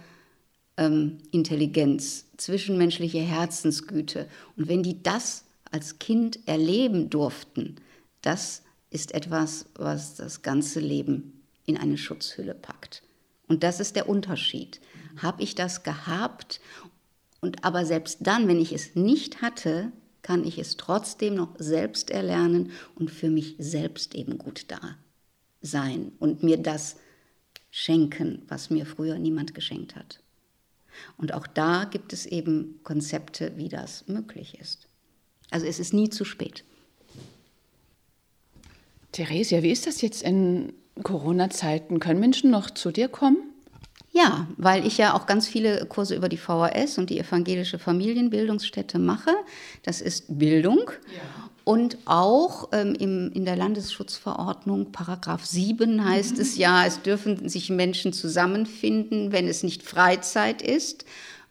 ähm, 0.77 1.19
Intelligenz, 1.33 2.27
zwischenmenschliche 2.37 3.19
Herzensgüte. 3.19 4.29
Und 4.57 4.69
wenn 4.69 4.83
die 4.83 5.03
das 5.03 5.45
als 5.73 5.99
Kind 5.99 6.47
erleben 6.47 7.11
durften, 7.11 7.77
das 8.21 8.63
ist 8.91 9.15
etwas, 9.15 9.67
was 9.75 10.15
das 10.15 10.43
ganze 10.43 10.81
Leben 10.81 11.43
in 11.67 11.77
eine 11.77 11.99
Schutzhülle 11.99 12.55
packt. 12.55 13.03
Und 13.49 13.63
das 13.63 13.81
ist 13.81 13.97
der 13.97 14.09
Unterschied. 14.09 14.81
Habe 15.21 15.43
ich 15.43 15.55
das 15.55 15.83
gehabt? 15.83 16.61
Und 17.41 17.65
aber 17.65 17.85
selbst 17.85 18.19
dann, 18.21 18.49
wenn 18.49 18.61
ich 18.61 18.73
es 18.73 18.95
nicht 18.95 19.43
hatte, 19.43 19.93
kann 20.23 20.45
ich 20.45 20.59
es 20.59 20.77
trotzdem 20.77 21.35
noch 21.35 21.55
selbst 21.59 22.11
erlernen 22.11 22.71
und 22.95 23.11
für 23.11 23.29
mich 23.29 23.57
selbst 23.59 24.15
eben 24.15 24.39
gut 24.39 24.67
da 24.69 24.97
sein 25.61 26.13
und 26.19 26.43
mir 26.43 26.57
das 26.57 26.97
schenken, 27.71 28.43
was 28.49 28.71
mir 28.71 28.87
früher 28.87 29.19
niemand 29.19 29.55
geschenkt 29.55 29.97
hat. 29.97 30.21
Und 31.17 31.33
auch 31.33 31.47
da 31.47 31.85
gibt 31.85 32.13
es 32.13 32.27
eben 32.27 32.81
Konzepte, 32.83 33.57
wie 33.57 33.69
das 33.69 34.07
möglich 34.09 34.59
ist. 34.61 34.89
Also 35.53 35.67
es 35.67 35.79
ist 35.79 35.93
nie 35.93 36.11
zu 36.11 36.25
spät. 36.25 36.65
Theresia, 39.13 39.63
wie 39.63 39.71
ist 39.71 39.87
das 39.87 40.01
jetzt 40.01 40.23
in 40.23 40.73
Corona-Zeiten? 41.03 42.01
Können 42.01 42.21
Menschen 42.21 42.51
noch 42.51 42.71
zu 42.71 42.91
dir 42.91 43.09
kommen? 43.09 43.37
Ja, 44.11 44.47
weil 44.57 44.87
ich 44.87 44.99
ja 44.99 45.15
auch 45.15 45.27
ganz 45.27 45.49
viele 45.49 45.87
Kurse 45.87 46.15
über 46.15 46.29
die 46.29 46.37
VHS 46.37 46.99
und 46.99 47.09
die 47.09 47.19
evangelische 47.19 47.79
Familienbildungsstätte 47.79 48.99
mache. 48.99 49.31
Das 49.83 50.01
ist 50.01 50.39
Bildung. 50.39 50.91
Ja. 51.15 51.51
Und 51.65 51.97
auch 52.07 52.69
ähm, 52.73 52.95
im, 52.95 53.31
in 53.33 53.45
der 53.45 53.57
Landesschutzverordnung, 53.57 54.93
Paragraph 54.93 55.47
7 55.47 56.05
heißt 56.05 56.37
mhm. 56.37 56.43
es 56.43 56.57
ja, 56.57 56.85
es 56.85 57.01
dürfen 57.03 57.49
sich 57.49 57.71
Menschen 57.71 58.13
zusammenfinden, 58.13 59.33
wenn 59.33 59.47
es 59.47 59.63
nicht 59.63 59.83
Freizeit 59.83 60.61
ist, 60.61 61.05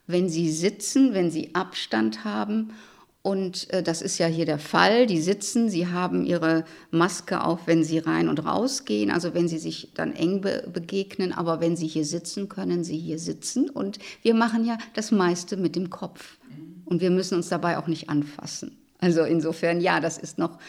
wenn 0.05 0.29
sie 0.29 0.51
sitzen, 0.51 1.13
wenn 1.13 1.31
sie 1.31 1.55
Abstand 1.55 2.25
haben 2.25 2.73
und 3.23 3.71
äh, 3.71 3.83
das 3.83 4.01
ist 4.01 4.17
ja 4.17 4.25
hier 4.25 4.45
der 4.45 4.57
Fall. 4.57 5.05
Die 5.05 5.21
sitzen, 5.21 5.69
sie 5.69 5.87
haben 5.87 6.25
ihre 6.25 6.65
Maske 6.89 7.43
auf, 7.43 7.67
wenn 7.67 7.83
sie 7.83 7.99
rein 7.99 8.27
und 8.27 8.45
raus 8.45 8.85
gehen, 8.85 9.11
also 9.11 9.33
wenn 9.35 9.47
sie 9.47 9.59
sich 9.59 9.91
dann 9.93 10.13
eng 10.13 10.41
be 10.41 10.67
begegnen. 10.73 11.31
Aber 11.31 11.61
wenn 11.61 11.75
sie 11.75 11.87
hier 11.87 12.05
sitzen, 12.05 12.49
können 12.49 12.83
sie 12.83 12.97
hier 12.97 13.19
sitzen. 13.19 13.69
Und 13.69 13.99
wir 14.23 14.33
machen 14.33 14.65
ja 14.65 14.77
das 14.95 15.11
meiste 15.11 15.55
mit 15.55 15.75
dem 15.75 15.91
Kopf. 15.91 16.37
Und 16.85 16.99
wir 16.99 17.11
müssen 17.11 17.35
uns 17.35 17.49
dabei 17.49 17.77
auch 17.77 17.87
nicht 17.87 18.09
anfassen. 18.09 18.77
Also 18.99 19.23
insofern, 19.23 19.81
ja, 19.81 19.99
das 19.99 20.17
ist 20.17 20.37
noch 20.37 20.59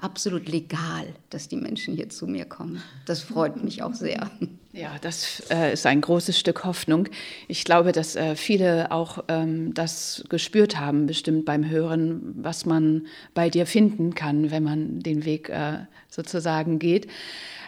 absolut 0.00 0.48
legal, 0.48 1.06
dass 1.30 1.48
die 1.48 1.56
Menschen 1.56 1.94
hier 1.94 2.08
zu 2.08 2.26
mir 2.26 2.44
kommen. 2.44 2.82
Das 3.06 3.22
freut 3.22 3.62
mich 3.62 3.82
auch 3.82 3.94
sehr. 3.94 4.30
Ja, 4.70 4.92
das 5.00 5.42
äh, 5.50 5.72
ist 5.72 5.86
ein 5.86 6.00
großes 6.00 6.38
Stück 6.38 6.64
Hoffnung. 6.64 7.08
Ich 7.48 7.64
glaube, 7.64 7.90
dass 7.90 8.14
äh, 8.14 8.36
viele 8.36 8.92
auch 8.92 9.24
ähm, 9.26 9.74
das 9.74 10.22
gespürt 10.28 10.78
haben, 10.78 11.06
bestimmt 11.06 11.46
beim 11.46 11.68
Hören, 11.68 12.34
was 12.36 12.64
man 12.64 13.06
bei 13.34 13.50
dir 13.50 13.66
finden 13.66 14.14
kann, 14.14 14.52
wenn 14.52 14.62
man 14.62 15.00
den 15.00 15.24
Weg 15.24 15.48
äh, 15.48 15.78
sozusagen 16.08 16.78
geht. 16.78 17.08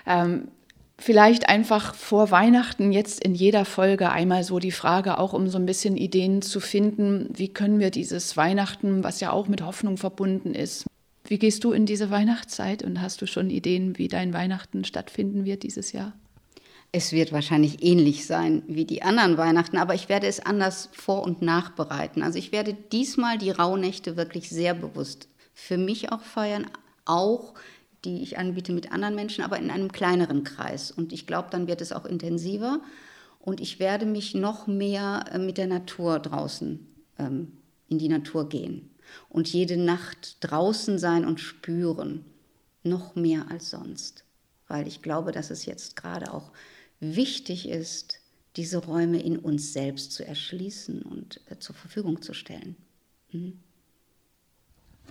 Ähm, 0.07 0.49
vielleicht 0.99 1.49
einfach 1.49 1.95
vor 1.95 2.31
Weihnachten 2.31 2.93
jetzt 2.93 3.25
in 3.25 3.35
jeder 3.35 3.65
Folge 3.65 4.11
einmal 4.11 4.45
so 4.45 4.61
die 4.61 4.71
Frage, 4.71 5.19
auch 5.19 5.33
um 5.33 5.49
so 5.49 5.59
ein 5.59 5.67
bisschen 5.67 5.97
Ideen 5.97 6.43
zu 6.43 6.61
finden, 6.61 7.29
wie 7.33 7.49
können 7.49 7.81
wir 7.81 7.91
dieses 7.91 8.37
Weihnachten, 8.37 9.03
was 9.03 9.19
ja 9.21 9.33
auch 9.33 9.49
mit 9.49 9.63
Hoffnung 9.63 9.97
verbunden 9.97 10.55
ist, 10.55 10.87
wie 11.31 11.39
gehst 11.39 11.63
du 11.63 11.71
in 11.71 11.87
diese 11.87 12.11
Weihnachtszeit 12.11 12.83
und 12.83 13.01
hast 13.01 13.23
du 13.23 13.27
schon 13.27 13.51
Ideen, 13.51 13.97
wie 13.99 14.09
dein 14.09 14.35
Weihnachten 14.35 14.83
stattfinden 14.83 15.45
wird 15.45 15.63
dieses 15.63 15.93
Jahr? 15.93 16.13
Es 16.91 17.13
wird 17.13 17.31
wahrscheinlich 17.31 17.85
ähnlich 17.85 18.27
sein 18.27 18.65
wie 18.67 18.85
die 18.85 19.03
anderen 19.03 19.37
Weihnachten, 19.37 19.77
aber 19.77 19.95
ich 19.95 20.09
werde 20.09 20.27
es 20.27 20.45
anders 20.45 20.89
vor- 20.91 21.23
und 21.23 21.41
nachbereiten. 21.41 22.25
Also 22.25 22.37
ich 22.37 22.51
werde 22.51 22.75
diesmal 22.75 23.39
die 23.39 23.53
Rauhnächte 23.53 24.17
wirklich 24.17 24.51
sehr 24.51 24.75
bewusst 24.75 25.29
für 25.55 25.79
mich 25.79 26.11
auch 26.11 26.23
feiern, 26.23 26.67
auch 27.05 27.55
die 28.05 28.23
ich 28.23 28.37
anbiete 28.37 28.73
mit 28.73 28.91
anderen 28.91 29.15
Menschen, 29.15 29.45
aber 29.45 29.57
in 29.61 29.71
einem 29.71 29.93
kleineren 29.93 30.43
Kreis. 30.43 30.91
Und 30.91 31.13
ich 31.13 31.29
glaube, 31.29 31.47
dann 31.53 31.69
wird 31.69 31.81
es 31.81 31.93
auch 31.93 32.07
intensiver. 32.07 32.81
Und 33.39 33.61
ich 33.61 33.79
werde 33.79 34.05
mich 34.05 34.35
noch 34.35 34.67
mehr 34.67 35.27
äh, 35.31 35.39
mit 35.39 35.59
der 35.59 35.69
Natur 35.69 36.19
draußen 36.19 36.85
ähm, 37.21 37.53
in 37.89 37.99
die 37.99 38.09
Natur 38.09 38.49
gehen 38.49 38.90
und 39.29 39.53
jede 39.53 39.77
Nacht 39.77 40.37
draußen 40.41 40.99
sein 40.99 41.25
und 41.25 41.41
spüren, 41.41 42.25
noch 42.83 43.15
mehr 43.15 43.51
als 43.51 43.71
sonst, 43.71 44.25
weil 44.67 44.87
ich 44.87 45.03
glaube, 45.03 45.33
dass 45.33 45.51
es 45.51 45.67
jetzt 45.67 45.97
gerade 45.97 46.33
auch 46.33 46.51
wichtig 46.99 47.69
ist, 47.69 48.21
diese 48.57 48.79
Räume 48.79 49.23
in 49.23 49.39
uns 49.39 49.73
selbst 49.73 50.13
zu 50.13 50.27
erschließen 50.27 51.03
und 51.03 51.41
äh, 51.47 51.59
zur 51.59 51.75
Verfügung 51.75 52.23
zu 52.23 52.35
stellen. 52.35 52.77
Mhm. 53.33 53.61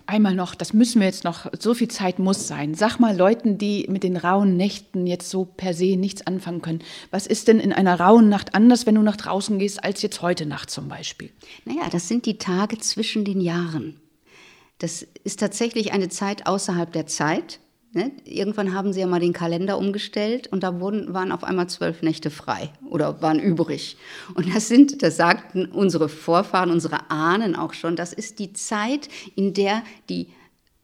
Einmal 0.05 0.35
noch, 0.35 0.55
das 0.55 0.73
müssen 0.73 0.99
wir 0.99 1.07
jetzt 1.07 1.23
noch, 1.23 1.47
so 1.59 1.73
viel 1.73 1.87
Zeit 1.87 2.19
muss 2.19 2.47
sein. 2.47 2.75
Sag 2.75 2.99
mal 2.99 3.15
Leuten, 3.15 3.57
die 3.57 3.85
mit 3.89 4.03
den 4.03 4.17
rauen 4.17 4.57
Nächten 4.57 5.07
jetzt 5.07 5.29
so 5.29 5.45
per 5.45 5.73
se 5.73 5.95
nichts 5.95 6.25
anfangen 6.25 6.61
können. 6.61 6.79
Was 7.11 7.27
ist 7.27 7.47
denn 7.47 7.59
in 7.59 7.73
einer 7.73 7.99
rauen 7.99 8.29
Nacht 8.29 8.55
anders, 8.55 8.85
wenn 8.85 8.95
du 8.95 9.01
nach 9.01 9.17
draußen 9.17 9.59
gehst, 9.59 9.83
als 9.83 10.01
jetzt 10.01 10.21
heute 10.21 10.45
Nacht 10.45 10.69
zum 10.69 10.89
Beispiel? 10.89 11.29
Naja, 11.65 11.89
das 11.91 12.07
sind 12.07 12.25
die 12.25 12.37
Tage 12.37 12.77
zwischen 12.77 13.25
den 13.25 13.41
Jahren. 13.41 13.99
Das 14.79 15.05
ist 15.23 15.39
tatsächlich 15.39 15.91
eine 15.91 16.09
Zeit 16.09 16.47
außerhalb 16.47 16.91
der 16.91 17.05
Zeit. 17.05 17.59
Ne? 17.91 18.11
Irgendwann 18.23 18.75
haben 18.75 18.93
sie 18.93 18.99
ja 18.99 19.07
mal 19.07 19.19
den 19.19 19.33
Kalender 19.33 19.79
umgestellt 19.79 20.47
und 20.47 20.61
da 20.61 20.79
wurden, 20.79 21.11
waren 21.13 21.31
auf 21.31 21.43
einmal 21.43 21.67
zwölf 21.69 22.03
Nächte 22.03 22.29
frei 22.29 22.71
oder 22.87 23.21
waren 23.23 23.39
übrig. 23.39 23.97
Und 24.35 24.53
das 24.53 24.67
sind, 24.67 25.01
das 25.01 25.17
sagten 25.17 25.65
unsere 25.65 26.07
Vorfahren, 26.07 26.69
unsere 26.69 27.09
Ahnen 27.09 27.55
auch 27.55 27.73
schon, 27.73 27.95
das 27.95 28.13
ist 28.13 28.37
die 28.37 28.53
Zeit, 28.53 29.09
in 29.35 29.55
der 29.55 29.83
die, 30.07 30.27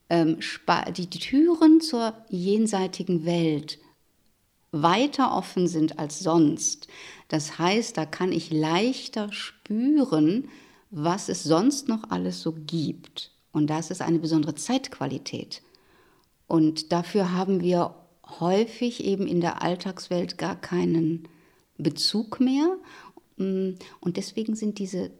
ähm, 0.09 0.39
die, 0.97 1.07
die 1.07 1.19
Türen 1.19 1.79
zur 1.79 2.13
jenseitigen 2.29 3.23
Welt 3.23 3.77
weiter 4.71 5.35
offen 5.35 5.67
sind 5.67 5.99
als 5.99 6.19
sonst. 6.19 6.87
Das 7.27 7.59
heißt, 7.59 7.97
da 7.97 8.05
kann 8.05 8.31
ich 8.31 8.51
leichter 8.51 9.31
spüren, 9.31 10.49
was 10.89 11.29
es 11.29 11.43
sonst 11.43 11.87
noch 11.87 12.09
alles 12.09 12.41
so 12.41 12.53
gibt. 12.65 13.31
Und 13.51 13.67
das 13.67 13.91
ist 13.91 14.01
eine 14.01 14.19
besondere 14.19 14.55
Zeitqualität. 14.55 15.61
Und 16.47 16.91
dafür 16.91 17.33
haben 17.33 17.61
wir 17.61 17.95
häufig 18.39 19.03
eben 19.03 19.27
in 19.27 19.41
der 19.41 19.61
Alltagswelt 19.61 20.37
gar 20.37 20.55
keinen 20.55 21.27
Bezug 21.77 22.39
mehr. 22.39 22.77
Mm, 23.37 23.71
und 23.99 24.17
deswegen 24.17 24.55
sind 24.55 24.79
diese 24.79 25.11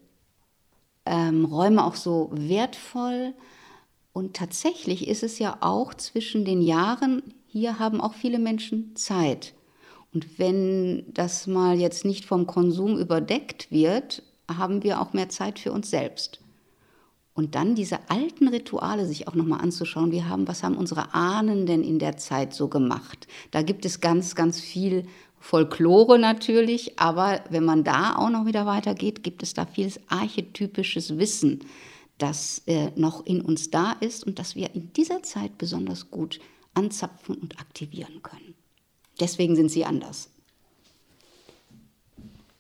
ähm, 1.05 1.45
Räume 1.45 1.83
auch 1.85 1.95
so 1.95 2.29
wertvoll. 2.31 3.33
Und 4.13 4.35
tatsächlich 4.35 5.07
ist 5.07 5.23
es 5.23 5.39
ja 5.39 5.57
auch 5.61 5.93
zwischen 5.93 6.45
den 6.45 6.61
Jahren, 6.61 7.21
hier 7.47 7.79
haben 7.79 8.01
auch 8.01 8.13
viele 8.13 8.39
Menschen 8.39 8.95
Zeit. 8.95 9.53
Und 10.13 10.39
wenn 10.39 11.05
das 11.13 11.47
mal 11.47 11.77
jetzt 11.77 12.05
nicht 12.05 12.25
vom 12.25 12.47
Konsum 12.47 12.97
überdeckt 12.97 13.71
wird, 13.71 14.23
haben 14.49 14.83
wir 14.83 15.01
auch 15.01 15.13
mehr 15.13 15.29
Zeit 15.29 15.59
für 15.59 15.71
uns 15.73 15.89
selbst. 15.89 16.39
Und 17.35 17.53
dann 17.55 17.75
diese 17.75 18.09
alten 18.09 18.47
Rituale 18.47 19.05
sich 19.05 19.27
auch 19.27 19.35
nochmal 19.35 19.59
anzuschauen. 19.59 20.13
Wir 20.13 20.29
haben, 20.29 20.47
was 20.47 20.63
haben 20.63 20.77
unsere 20.77 21.13
Ahnen 21.13 21.65
denn 21.65 21.83
in 21.83 21.99
der 21.99 22.15
Zeit 22.15 22.53
so 22.53 22.69
gemacht? 22.69 23.27
Da 23.51 23.61
gibt 23.61 23.83
es 23.83 23.99
ganz, 23.99 24.35
ganz 24.35 24.61
viel 24.61 25.05
Folklore 25.41 26.17
natürlich, 26.17 26.97
aber 26.97 27.43
wenn 27.49 27.65
man 27.65 27.83
da 27.83 28.15
auch 28.15 28.29
noch 28.29 28.45
wieder 28.45 28.65
weitergeht, 28.65 29.21
gibt 29.21 29.43
es 29.43 29.53
da 29.53 29.65
vieles 29.65 29.99
archetypisches 30.07 31.17
Wissen, 31.17 31.59
das 32.17 32.63
äh, 32.67 32.91
noch 32.95 33.25
in 33.25 33.41
uns 33.41 33.69
da 33.69 33.91
ist 33.99 34.25
und 34.25 34.39
das 34.39 34.55
wir 34.55 34.73
in 34.73 34.93
dieser 34.93 35.21
Zeit 35.21 35.57
besonders 35.57 36.09
gut 36.09 36.39
anzapfen 36.73 37.35
und 37.35 37.59
aktivieren 37.59 38.23
können. 38.23 38.55
Deswegen 39.19 39.57
sind 39.57 39.69
sie 39.69 39.83
anders. 39.83 40.29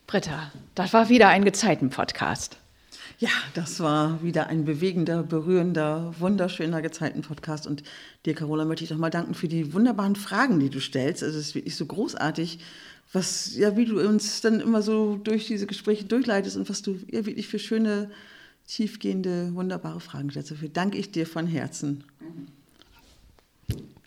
Britta, 0.05 0.51
das 0.75 0.93
war 0.93 1.07
wieder 1.07 1.29
ein 1.29 1.45
Gezeiten-Podcast. 1.45 2.59
Ja, 3.19 3.29
das 3.53 3.79
war 3.79 4.21
wieder 4.23 4.47
ein 4.47 4.65
bewegender, 4.65 5.23
berührender, 5.23 6.13
wunderschöner 6.19 6.81
Gezeiten-Podcast. 6.81 7.65
Und 7.65 7.83
dir, 8.25 8.33
Carola, 8.33 8.65
möchte 8.65 8.83
ich 8.83 8.89
doch 8.89 8.97
mal 8.97 9.09
danken 9.09 9.33
für 9.33 9.47
die 9.47 9.73
wunderbaren 9.73 10.15
Fragen, 10.15 10.59
die 10.59 10.69
du 10.69 10.81
stellst. 10.81 11.23
Also 11.23 11.39
es 11.39 11.47
ist 11.47 11.55
wirklich 11.55 11.75
so 11.75 11.85
großartig, 11.85 12.59
was, 13.13 13.55
ja, 13.55 13.77
wie 13.77 13.85
du 13.85 14.01
uns 14.01 14.41
dann 14.41 14.59
immer 14.59 14.81
so 14.81 15.15
durch 15.15 15.47
diese 15.47 15.65
Gespräche 15.65 16.03
durchleitest 16.03 16.57
und 16.57 16.69
was 16.69 16.81
du 16.81 16.99
ja 17.09 17.25
wirklich 17.25 17.47
für 17.47 17.59
schöne, 17.59 18.11
tiefgehende, 18.67 19.53
wunderbare 19.53 20.01
Fragen 20.01 20.29
stellst. 20.31 20.51
Dafür 20.51 20.69
danke 20.69 20.97
ich 20.97 21.11
dir 21.11 21.25
von 21.25 21.47
Herzen. 21.47 22.03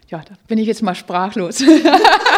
Ja, 0.09 0.23
da 0.23 0.35
bin 0.49 0.59
ich 0.59 0.67
jetzt 0.67 0.83
mal 0.83 0.95
sprachlos. 0.95 1.63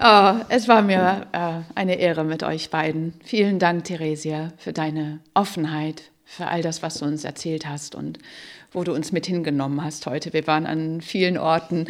Oh, 0.00 0.34
es 0.48 0.68
war 0.68 0.82
mir 0.82 1.26
äh, 1.32 1.60
eine 1.74 1.96
Ehre 1.96 2.22
mit 2.22 2.44
euch 2.44 2.70
beiden. 2.70 3.14
Vielen 3.24 3.58
Dank, 3.58 3.84
Theresia, 3.84 4.52
für 4.56 4.72
deine 4.72 5.18
Offenheit, 5.34 6.04
für 6.24 6.46
all 6.46 6.62
das, 6.62 6.84
was 6.84 6.98
du 6.98 7.04
uns 7.04 7.24
erzählt 7.24 7.66
hast 7.66 7.96
und 7.96 8.18
wo 8.70 8.84
du 8.84 8.94
uns 8.94 9.10
mit 9.10 9.26
hingenommen 9.26 9.82
hast 9.82 10.06
heute. 10.06 10.32
Wir 10.32 10.46
waren 10.46 10.66
an 10.66 11.00
vielen 11.00 11.36
Orten 11.36 11.86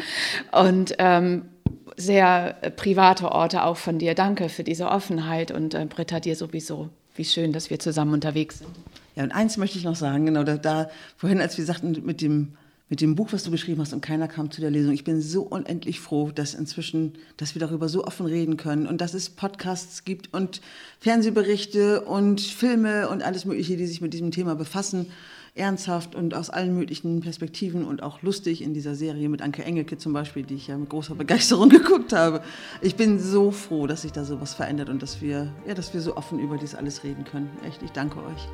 und 0.52 0.94
ähm, 0.98 1.50
sehr 1.96 2.56
äh, 2.62 2.70
private 2.70 3.30
Orte 3.30 3.64
auch 3.64 3.76
von 3.76 3.98
dir. 3.98 4.14
Danke 4.14 4.48
für 4.48 4.64
diese 4.64 4.88
Offenheit 4.88 5.50
und 5.50 5.74
äh, 5.74 5.84
Britta, 5.84 6.18
dir 6.18 6.34
sowieso. 6.34 6.88
Wie 7.14 7.26
schön, 7.26 7.52
dass 7.52 7.68
wir 7.68 7.78
zusammen 7.78 8.14
unterwegs 8.14 8.60
sind. 8.60 8.70
Ja, 9.16 9.24
und 9.24 9.32
eins 9.32 9.58
möchte 9.58 9.76
ich 9.76 9.84
noch 9.84 9.96
sagen, 9.96 10.24
genau, 10.24 10.44
da, 10.44 10.56
da 10.56 10.88
vorhin, 11.16 11.42
als 11.42 11.58
wir 11.58 11.64
sagten, 11.66 12.00
mit 12.06 12.22
dem 12.22 12.56
mit 12.88 13.00
dem 13.00 13.14
Buch, 13.14 13.28
was 13.32 13.42
du 13.44 13.50
geschrieben 13.50 13.80
hast 13.80 13.92
und 13.92 14.00
keiner 14.00 14.28
kam 14.28 14.50
zu 14.50 14.60
der 14.60 14.70
Lesung. 14.70 14.92
Ich 14.92 15.04
bin 15.04 15.20
so 15.20 15.42
unendlich 15.42 16.00
froh, 16.00 16.30
dass 16.34 16.54
inzwischen, 16.54 17.14
dass 17.36 17.54
wir 17.54 17.60
darüber 17.60 17.88
so 17.88 18.04
offen 18.04 18.26
reden 18.26 18.56
können 18.56 18.86
und 18.86 19.00
dass 19.00 19.14
es 19.14 19.28
Podcasts 19.28 20.04
gibt 20.04 20.32
und 20.32 20.60
Fernsehberichte 21.00 22.02
und 22.02 22.40
Filme 22.40 23.08
und 23.08 23.22
alles 23.22 23.44
Mögliche, 23.44 23.76
die 23.76 23.86
sich 23.86 24.00
mit 24.00 24.14
diesem 24.14 24.30
Thema 24.30 24.54
befassen. 24.54 25.06
Ernsthaft 25.54 26.14
und 26.14 26.34
aus 26.34 26.50
allen 26.50 26.74
möglichen 26.74 27.20
Perspektiven 27.20 27.84
und 27.84 28.02
auch 28.02 28.22
lustig 28.22 28.62
in 28.62 28.74
dieser 28.74 28.94
Serie 28.94 29.28
mit 29.28 29.42
Anke 29.42 29.64
Engelke 29.64 29.98
zum 29.98 30.12
Beispiel, 30.12 30.44
die 30.44 30.54
ich 30.54 30.68
ja 30.68 30.78
mit 30.78 30.88
großer 30.88 31.16
Begeisterung 31.16 31.68
geguckt 31.68 32.12
habe. 32.12 32.42
Ich 32.80 32.94
bin 32.94 33.18
so 33.18 33.50
froh, 33.50 33.86
dass 33.88 34.02
sich 34.02 34.12
da 34.12 34.24
sowas 34.24 34.54
verändert 34.54 34.88
und 34.88 35.02
dass 35.02 35.20
wir, 35.20 35.52
ja, 35.66 35.74
dass 35.74 35.92
wir 35.92 36.00
so 36.00 36.16
offen 36.16 36.38
über 36.38 36.56
dies 36.56 36.76
alles 36.76 37.02
reden 37.02 37.24
können. 37.24 37.50
Echt, 37.66 37.82
ich 37.82 37.90
danke 37.90 38.18
euch. 38.20 38.48